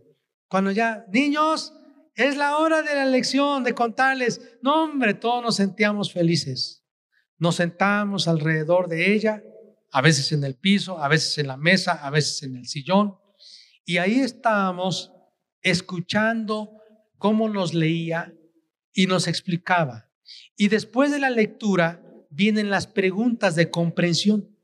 Cuando 0.48 0.70
ya, 0.70 1.06
niños, 1.12 1.72
es 2.14 2.36
la 2.36 2.58
hora 2.58 2.82
de 2.82 2.94
la 2.94 3.06
lección, 3.06 3.64
de 3.64 3.74
contarles. 3.74 4.40
No, 4.60 4.84
hombre, 4.84 5.14
todos 5.14 5.42
nos 5.42 5.56
sentíamos 5.56 6.12
felices. 6.12 6.84
Nos 7.38 7.56
sentábamos 7.56 8.28
alrededor 8.28 8.88
de 8.88 9.14
ella 9.14 9.42
a 9.90 10.00
veces 10.00 10.32
en 10.32 10.42
el 10.44 10.54
piso, 10.54 10.98
a 10.98 11.08
veces 11.08 11.36
en 11.38 11.46
la 11.46 11.56
mesa, 11.56 11.92
a 11.92 12.10
veces 12.10 12.42
en 12.42 12.56
el 12.56 12.66
sillón. 12.66 13.16
Y 13.84 13.98
ahí 13.98 14.20
estábamos 14.20 15.12
escuchando 15.60 16.81
cómo 17.22 17.48
nos 17.48 17.72
leía 17.72 18.34
y 18.92 19.06
nos 19.06 19.28
explicaba. 19.28 20.10
Y 20.56 20.66
después 20.66 21.12
de 21.12 21.20
la 21.20 21.30
lectura 21.30 22.02
vienen 22.30 22.68
las 22.68 22.88
preguntas 22.88 23.54
de 23.54 23.70
comprensión. 23.70 24.58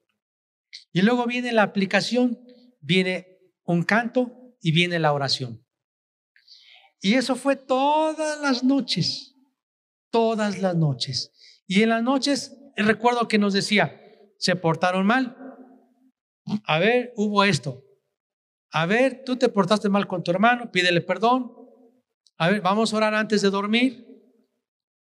Y 0.92 1.02
luego 1.02 1.24
viene 1.26 1.52
la 1.52 1.62
aplicación, 1.62 2.36
viene 2.80 3.38
un 3.62 3.84
canto 3.84 4.56
y 4.61 4.72
viene 4.72 4.98
la 4.98 5.12
oración. 5.12 5.64
Y 7.00 7.14
eso 7.14 7.36
fue 7.36 7.54
todas 7.54 8.40
las 8.40 8.64
noches, 8.64 9.36
todas 10.11 10.61
las 10.61 10.74
noches. 10.74 11.30
Y 11.68 11.84
en 11.84 11.90
las 11.90 12.02
noches, 12.02 12.59
recuerdo 12.76 13.28
que 13.28 13.38
nos 13.38 13.52
decía, 13.52 14.02
se 14.36 14.56
portaron 14.56 15.06
mal. 15.06 15.36
A 16.64 16.80
ver, 16.80 17.12
hubo 17.14 17.44
esto. 17.44 17.84
A 18.72 18.84
ver, 18.86 19.22
tú 19.24 19.36
te 19.36 19.48
portaste 19.48 19.88
mal 19.88 20.09
con 20.09 20.24
tu 20.24 20.32
hermano, 20.32 20.72
pídele 20.72 21.02
perdón. 21.02 21.57
A 22.39 22.49
ver, 22.49 22.61
vamos 22.61 22.93
a 22.93 22.97
orar 22.97 23.14
antes 23.14 23.43
de 23.43 23.51
dormir. 23.51 24.07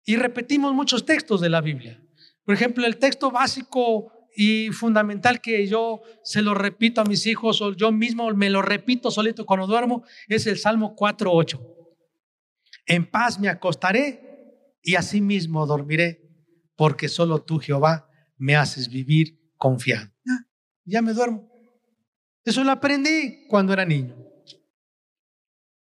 Y 0.05 0.15
repetimos 0.15 0.73
muchos 0.73 1.05
textos 1.05 1.41
de 1.41 1.49
la 1.49 1.61
Biblia. 1.61 2.01
Por 2.43 2.55
ejemplo, 2.55 2.85
el 2.85 2.97
texto 2.97 3.31
básico 3.31 4.11
y 4.35 4.69
fundamental 4.71 5.41
que 5.41 5.65
yo 5.67 6.01
se 6.23 6.41
lo 6.41 6.53
repito 6.53 7.01
a 7.01 7.05
mis 7.05 7.25
hijos 7.25 7.61
o 7.61 7.73
yo 7.73 7.91
mismo 7.91 8.29
me 8.33 8.49
lo 8.49 8.61
repito 8.61 9.09
solito 9.09 9.45
cuando 9.45 9.65
duermo 9.65 10.03
es 10.27 10.45
el 10.47 10.57
Salmo 10.57 10.95
4.8. 10.95 11.59
En 12.85 13.09
paz 13.09 13.39
me 13.39 13.49
acostaré 13.49 14.77
y 14.81 14.95
así 14.95 15.21
mismo 15.21 15.65
dormiré, 15.65 16.21
porque 16.75 17.09
solo 17.09 17.41
tú, 17.41 17.59
Jehová, 17.59 18.07
me 18.37 18.55
haces 18.55 18.89
vivir 18.89 19.53
confiado. 19.57 20.11
Ya, 20.85 21.01
me 21.01 21.13
duermo. 21.13 21.49
Eso 22.43 22.63
lo 22.63 22.71
aprendí 22.71 23.47
cuando 23.47 23.73
era 23.73 23.83
niño. 23.85 24.15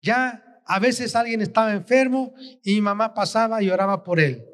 Ya 0.02 0.47
a 0.68 0.80
veces 0.80 1.16
alguien 1.16 1.42
estaba 1.42 1.74
enfermo 1.74 2.34
y 2.64 2.76
mi 2.76 2.82
mamá 2.82 3.14
pasaba 3.14 3.64
y 3.64 3.70
oraba 3.70 4.04
por 4.04 4.20
él. 4.20 4.46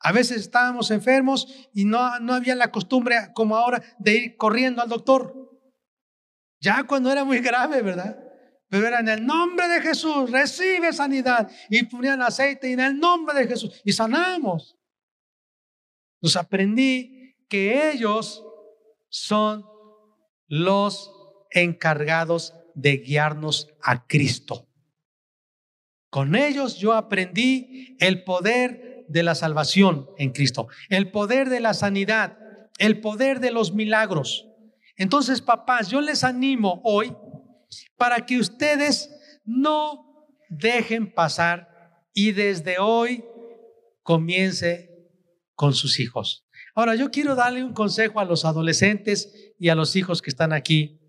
A 0.00 0.10
veces 0.10 0.38
estábamos 0.38 0.90
enfermos 0.90 1.46
y 1.72 1.84
no, 1.84 2.18
no 2.18 2.34
había 2.34 2.56
la 2.56 2.72
costumbre 2.72 3.16
como 3.34 3.56
ahora 3.56 3.82
de 3.98 4.16
ir 4.16 4.36
corriendo 4.36 4.82
al 4.82 4.88
doctor. 4.88 5.34
Ya 6.60 6.82
cuando 6.84 7.10
era 7.10 7.24
muy 7.24 7.38
grave, 7.38 7.82
¿verdad? 7.82 8.18
Pero 8.68 8.86
era 8.88 9.00
en 9.00 9.08
el 9.08 9.24
nombre 9.24 9.68
de 9.68 9.80
Jesús, 9.80 10.30
recibe 10.30 10.92
sanidad. 10.92 11.50
Y 11.70 11.84
ponían 11.84 12.22
aceite 12.22 12.70
y 12.70 12.72
en 12.72 12.80
el 12.80 12.98
nombre 12.98 13.38
de 13.38 13.46
Jesús. 13.46 13.80
Y 13.84 13.92
sanamos. 13.92 14.76
Nos 16.20 16.36
aprendí 16.36 17.36
que 17.48 17.90
ellos 17.90 18.44
son 19.08 19.64
los 20.48 21.12
encargados 21.50 22.54
de 22.74 22.96
guiarnos 22.96 23.68
a 23.82 24.06
Cristo. 24.06 24.71
Con 26.12 26.34
ellos 26.34 26.76
yo 26.76 26.92
aprendí 26.92 27.96
el 27.98 28.22
poder 28.22 29.06
de 29.08 29.22
la 29.22 29.34
salvación 29.34 30.10
en 30.18 30.32
Cristo, 30.32 30.68
el 30.90 31.10
poder 31.10 31.48
de 31.48 31.60
la 31.60 31.72
sanidad, 31.72 32.36
el 32.76 33.00
poder 33.00 33.40
de 33.40 33.50
los 33.50 33.72
milagros. 33.72 34.46
Entonces, 34.98 35.40
papás, 35.40 35.88
yo 35.88 36.02
les 36.02 36.22
animo 36.22 36.82
hoy 36.84 37.16
para 37.96 38.26
que 38.26 38.38
ustedes 38.38 39.08
no 39.46 40.28
dejen 40.50 41.10
pasar 41.14 42.04
y 42.12 42.32
desde 42.32 42.78
hoy 42.78 43.24
comience 44.02 44.90
con 45.54 45.72
sus 45.72 45.98
hijos. 45.98 46.46
Ahora, 46.74 46.94
yo 46.94 47.10
quiero 47.10 47.34
darle 47.34 47.64
un 47.64 47.72
consejo 47.72 48.20
a 48.20 48.26
los 48.26 48.44
adolescentes 48.44 49.54
y 49.58 49.70
a 49.70 49.74
los 49.74 49.96
hijos 49.96 50.20
que 50.20 50.28
están 50.28 50.52
aquí, 50.52 51.00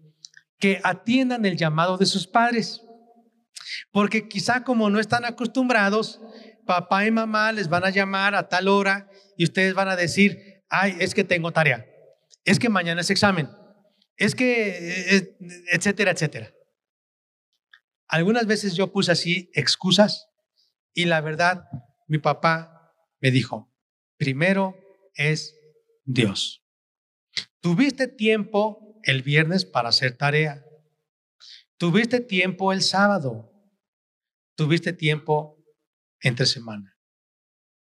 que 0.59 0.79
atiendan 0.81 1.45
el 1.45 1.57
llamado 1.57 1.97
de 1.97 2.05
sus 2.05 2.25
padres. 2.25 2.82
Porque 3.91 4.27
quizá 4.27 4.63
como 4.63 4.89
no 4.89 4.99
están 4.99 5.25
acostumbrados, 5.25 6.21
papá 6.65 7.05
y 7.05 7.11
mamá 7.11 7.51
les 7.51 7.67
van 7.69 7.83
a 7.83 7.89
llamar 7.89 8.35
a 8.35 8.49
tal 8.49 8.67
hora 8.67 9.09
y 9.37 9.43
ustedes 9.43 9.73
van 9.73 9.89
a 9.89 9.95
decir, 9.95 10.63
ay, 10.69 10.95
es 10.99 11.13
que 11.13 11.23
tengo 11.23 11.51
tarea, 11.51 11.85
es 12.45 12.59
que 12.59 12.69
mañana 12.69 13.01
es 13.01 13.09
examen, 13.09 13.49
es 14.17 14.35
que, 14.35 15.15
eh, 15.15 15.37
etcétera, 15.71 16.11
etcétera. 16.11 16.53
Algunas 18.07 18.45
veces 18.45 18.75
yo 18.75 18.91
puse 18.91 19.11
así 19.11 19.49
excusas 19.53 20.29
y 20.93 21.05
la 21.05 21.21
verdad, 21.21 21.65
mi 22.07 22.19
papá 22.19 22.93
me 23.21 23.31
dijo, 23.31 23.73
primero 24.17 24.75
es 25.15 25.55
Dios. 26.05 26.63
Tuviste 27.59 28.07
tiempo 28.07 28.99
el 29.03 29.21
viernes 29.21 29.65
para 29.65 29.89
hacer 29.89 30.17
tarea. 30.17 30.63
Tuviste 31.83 32.21
tiempo 32.21 32.71
el 32.71 32.81
sábado. 32.81 33.51
Tuviste 34.55 34.93
tiempo 34.93 35.57
entre 36.21 36.45
semana. 36.45 36.97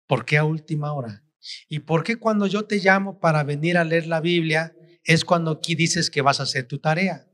¿Por 0.05 0.25
qué 0.25 0.37
a 0.37 0.43
última 0.43 0.93
hora? 0.93 1.23
¿Y 1.67 1.79
por 1.79 2.03
qué 2.03 2.17
cuando 2.17 2.45
yo 2.45 2.65
te 2.65 2.77
llamo 2.77 3.19
para 3.19 3.43
venir 3.43 3.79
a 3.79 3.83
leer 3.83 4.05
la 4.05 4.21
Biblia 4.21 4.75
es 5.03 5.25
cuando 5.25 5.49
aquí 5.49 5.73
dices 5.73 6.11
que 6.11 6.21
vas 6.21 6.39
a 6.39 6.43
hacer 6.43 6.67
tu 6.67 6.77
tarea? 6.77 7.25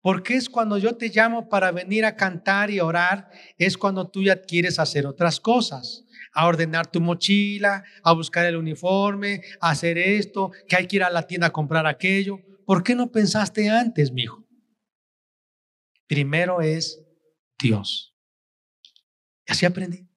¿Por 0.00 0.22
qué 0.22 0.36
es 0.36 0.48
cuando 0.48 0.78
yo 0.78 0.96
te 0.96 1.08
llamo 1.08 1.48
para 1.48 1.72
venir 1.72 2.04
a 2.04 2.14
cantar 2.14 2.70
y 2.70 2.78
orar 2.78 3.28
es 3.58 3.76
cuando 3.76 4.08
tú 4.08 4.22
ya 4.22 4.42
quieres 4.42 4.78
hacer 4.78 5.08
otras 5.08 5.40
cosas? 5.40 6.04
A 6.34 6.46
ordenar 6.46 6.86
tu 6.86 7.00
mochila, 7.00 7.82
a 8.04 8.12
buscar 8.12 8.46
el 8.46 8.54
uniforme, 8.54 9.42
a 9.60 9.70
hacer 9.70 9.98
esto, 9.98 10.52
que 10.68 10.76
hay 10.76 10.86
que 10.86 10.94
ir 10.94 11.02
a 11.02 11.10
la 11.10 11.26
tienda 11.26 11.48
a 11.48 11.52
comprar 11.52 11.84
aquello. 11.88 12.38
¿Por 12.64 12.84
qué 12.84 12.94
no 12.94 13.10
pensaste 13.10 13.68
antes, 13.68 14.12
mi 14.12 14.22
hijo? 14.22 14.43
Primero 16.06 16.60
es 16.60 17.04
Dios. 17.58 18.14
Así 19.46 19.66
aprendí. 19.66 20.08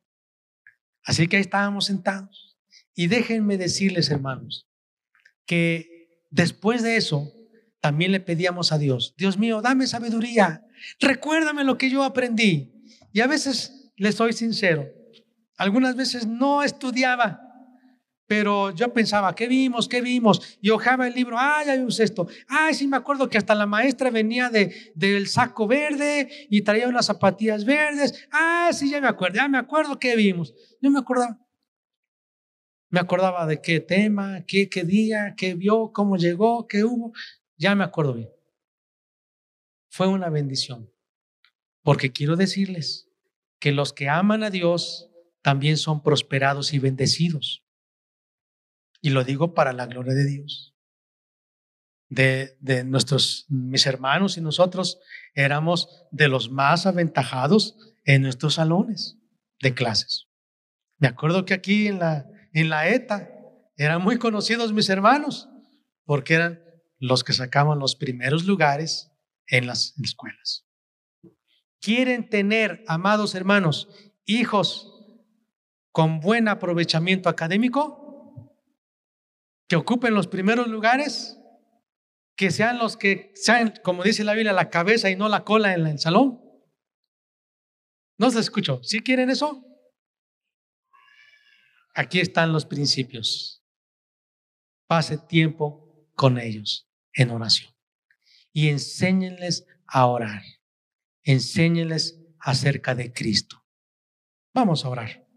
Así 1.04 1.28
que 1.28 1.38
ahí 1.38 1.42
estábamos 1.42 1.86
sentados. 1.86 2.58
Y 2.94 3.08
déjenme 3.08 3.58
decirles, 3.58 4.10
hermanos, 4.10 4.68
que 5.46 6.26
después 6.30 6.84
de 6.84 6.98
eso, 6.98 7.32
también 7.80 8.12
le 8.12 8.20
pedíamos 8.20 8.72
a 8.72 8.78
Dios, 8.78 9.14
Dios 9.18 9.38
mío, 9.38 9.62
dame 9.62 9.88
sabiduría, 9.88 10.66
recuérdame 11.00 11.64
lo 11.64 11.78
que 11.78 11.90
yo 11.90 12.04
aprendí. 12.04 12.74
Y 13.14 13.22
a 13.22 13.28
veces, 13.28 13.92
le 13.96 14.12
soy 14.12 14.34
sincero, 14.34 14.92
algunas 15.58 15.96
veces 15.96 16.28
no 16.28 16.64
estudiaba, 16.64 17.40
pero 18.28 18.72
yo 18.72 18.92
pensaba, 18.94 19.34
¿qué 19.34 19.48
vimos? 19.48 19.88
¿Qué 19.88 20.02
vimos? 20.02 20.58
Y 20.62 20.70
ojaba 20.70 21.08
el 21.08 21.14
libro, 21.14 21.38
ah, 21.40 21.64
ya 21.66 21.76
vimos 21.76 22.00
esto. 22.02 22.28
Ay, 22.48 22.74
sí 22.74 22.86
me 22.86 22.98
acuerdo 22.98 23.30
que 23.30 23.38
hasta 23.38 23.56
la 23.56 23.66
maestra 23.66 24.12
venía 24.12 24.50
de, 24.50 24.92
del 24.96 25.28
saco 25.28 25.66
verde 25.66 26.30
y 26.50 26.62
traía 26.62 26.90
unas 26.90 27.06
zapatillas 27.06 27.64
verdes. 27.64 28.28
Ah, 28.32 28.70
sí, 28.74 28.90
ya 28.90 29.00
me 29.00 29.08
acuerdo, 29.08 29.38
ya 29.38 29.48
me 29.48 29.58
acuerdo 29.58 29.98
qué 29.98 30.18
vimos. 30.18 30.54
Yo 30.82 30.92
me 30.92 31.00
acordaba. 31.00 31.40
Me 32.90 33.00
acordaba 33.00 33.46
de 33.46 33.62
qué 33.62 33.80
tema, 33.80 34.44
qué, 34.46 34.70
qué 34.70 34.84
día, 34.84 35.34
qué 35.38 35.56
vio, 35.56 35.92
cómo 35.94 36.18
llegó, 36.18 36.68
qué 36.68 36.84
hubo. 36.84 37.14
Ya 37.56 37.76
me 37.76 37.86
acuerdo 37.86 38.14
bien. 38.14 38.30
Fue 39.90 40.08
una 40.08 40.30
bendición. 40.30 40.92
Porque 41.82 42.12
quiero 42.12 42.36
decirles 42.36 43.10
que 43.60 43.72
los 43.72 43.94
que 43.94 44.10
aman 44.10 44.44
a 44.44 44.50
Dios 44.50 45.10
también 45.42 45.78
son 45.78 46.04
prosperados 46.04 46.74
y 46.74 46.80
bendecidos. 46.80 47.67
Y 49.02 49.10
lo 49.12 49.24
digo 49.24 49.54
para 49.54 49.74
la 49.74 49.86
gloria 49.86 50.14
de 50.14 50.26
Dios. 50.26 50.76
De, 52.10 52.58
de, 52.62 52.84
nuestros, 52.84 53.46
mis 53.50 53.86
hermanos 53.86 54.38
y 54.38 54.42
nosotros 54.42 55.00
éramos 55.34 56.06
de 56.12 56.30
los 56.30 56.50
más 56.50 56.86
aventajados 56.86 57.78
en 58.06 58.22
nuestros 58.22 58.56
salones 58.56 59.18
de 59.62 59.74
clases. 59.74 60.28
Me 61.00 61.08
acuerdo 61.08 61.46
que 61.46 61.54
aquí 61.54 61.88
en 61.88 62.00
la, 62.00 62.26
en 62.54 62.70
la 62.70 62.88
ETA 62.90 63.30
eran 63.76 64.02
muy 64.02 64.18
conocidos 64.18 64.74
mis 64.74 64.90
hermanos 64.90 65.50
porque 66.06 66.36
eran 66.36 66.62
los 67.00 67.24
que 67.24 67.34
sacaban 67.34 67.80
los 67.80 67.96
primeros 67.96 68.46
lugares 68.46 69.12
en 69.48 69.68
las 69.68 69.94
escuelas. 70.00 70.66
¿Quieren 71.80 72.30
tener, 72.30 72.84
amados 72.88 73.36
hermanos, 73.36 73.88
hijos 74.26 74.94
con 75.92 76.20
buen 76.20 76.48
aprovechamiento 76.48 77.30
académico? 77.30 78.07
Que 79.68 79.76
ocupen 79.76 80.14
los 80.14 80.28
primeros 80.28 80.68
lugares, 80.68 81.40
que 82.36 82.52
sean 82.52 82.78
los 82.78 82.98
que 82.98 83.32
sean, 83.36 83.74
como 83.84 84.04
dice 84.04 84.24
la 84.24 84.34
Biblia, 84.34 84.54
la 84.54 84.70
cabeza 84.70 85.10
y 85.10 85.16
no 85.16 85.28
la 85.28 85.44
cola 85.44 85.74
en 85.74 85.88
el 85.88 86.00
salón. 86.00 86.42
No 88.18 88.32
se 88.32 88.40
escuchó. 88.40 88.82
¿Sí 88.84 89.02
quieren 89.02 89.30
eso? 89.30 89.64
Aquí 91.94 92.20
están 92.20 92.54
los 92.54 92.66
principios. 92.66 93.64
Pase 94.88 95.18
tiempo 95.18 96.08
con 96.16 96.38
ellos 96.40 96.90
en 97.14 97.32
oración 97.32 97.78
y 98.54 98.70
enséñenles 98.70 99.68
a 99.86 100.06
orar. 100.08 100.42
Enséñenles 101.24 102.20
acerca 102.40 102.96
de 102.96 103.12
Cristo. 103.14 103.64
Vamos 104.54 104.86
a 104.86 104.90
orar. 104.90 105.27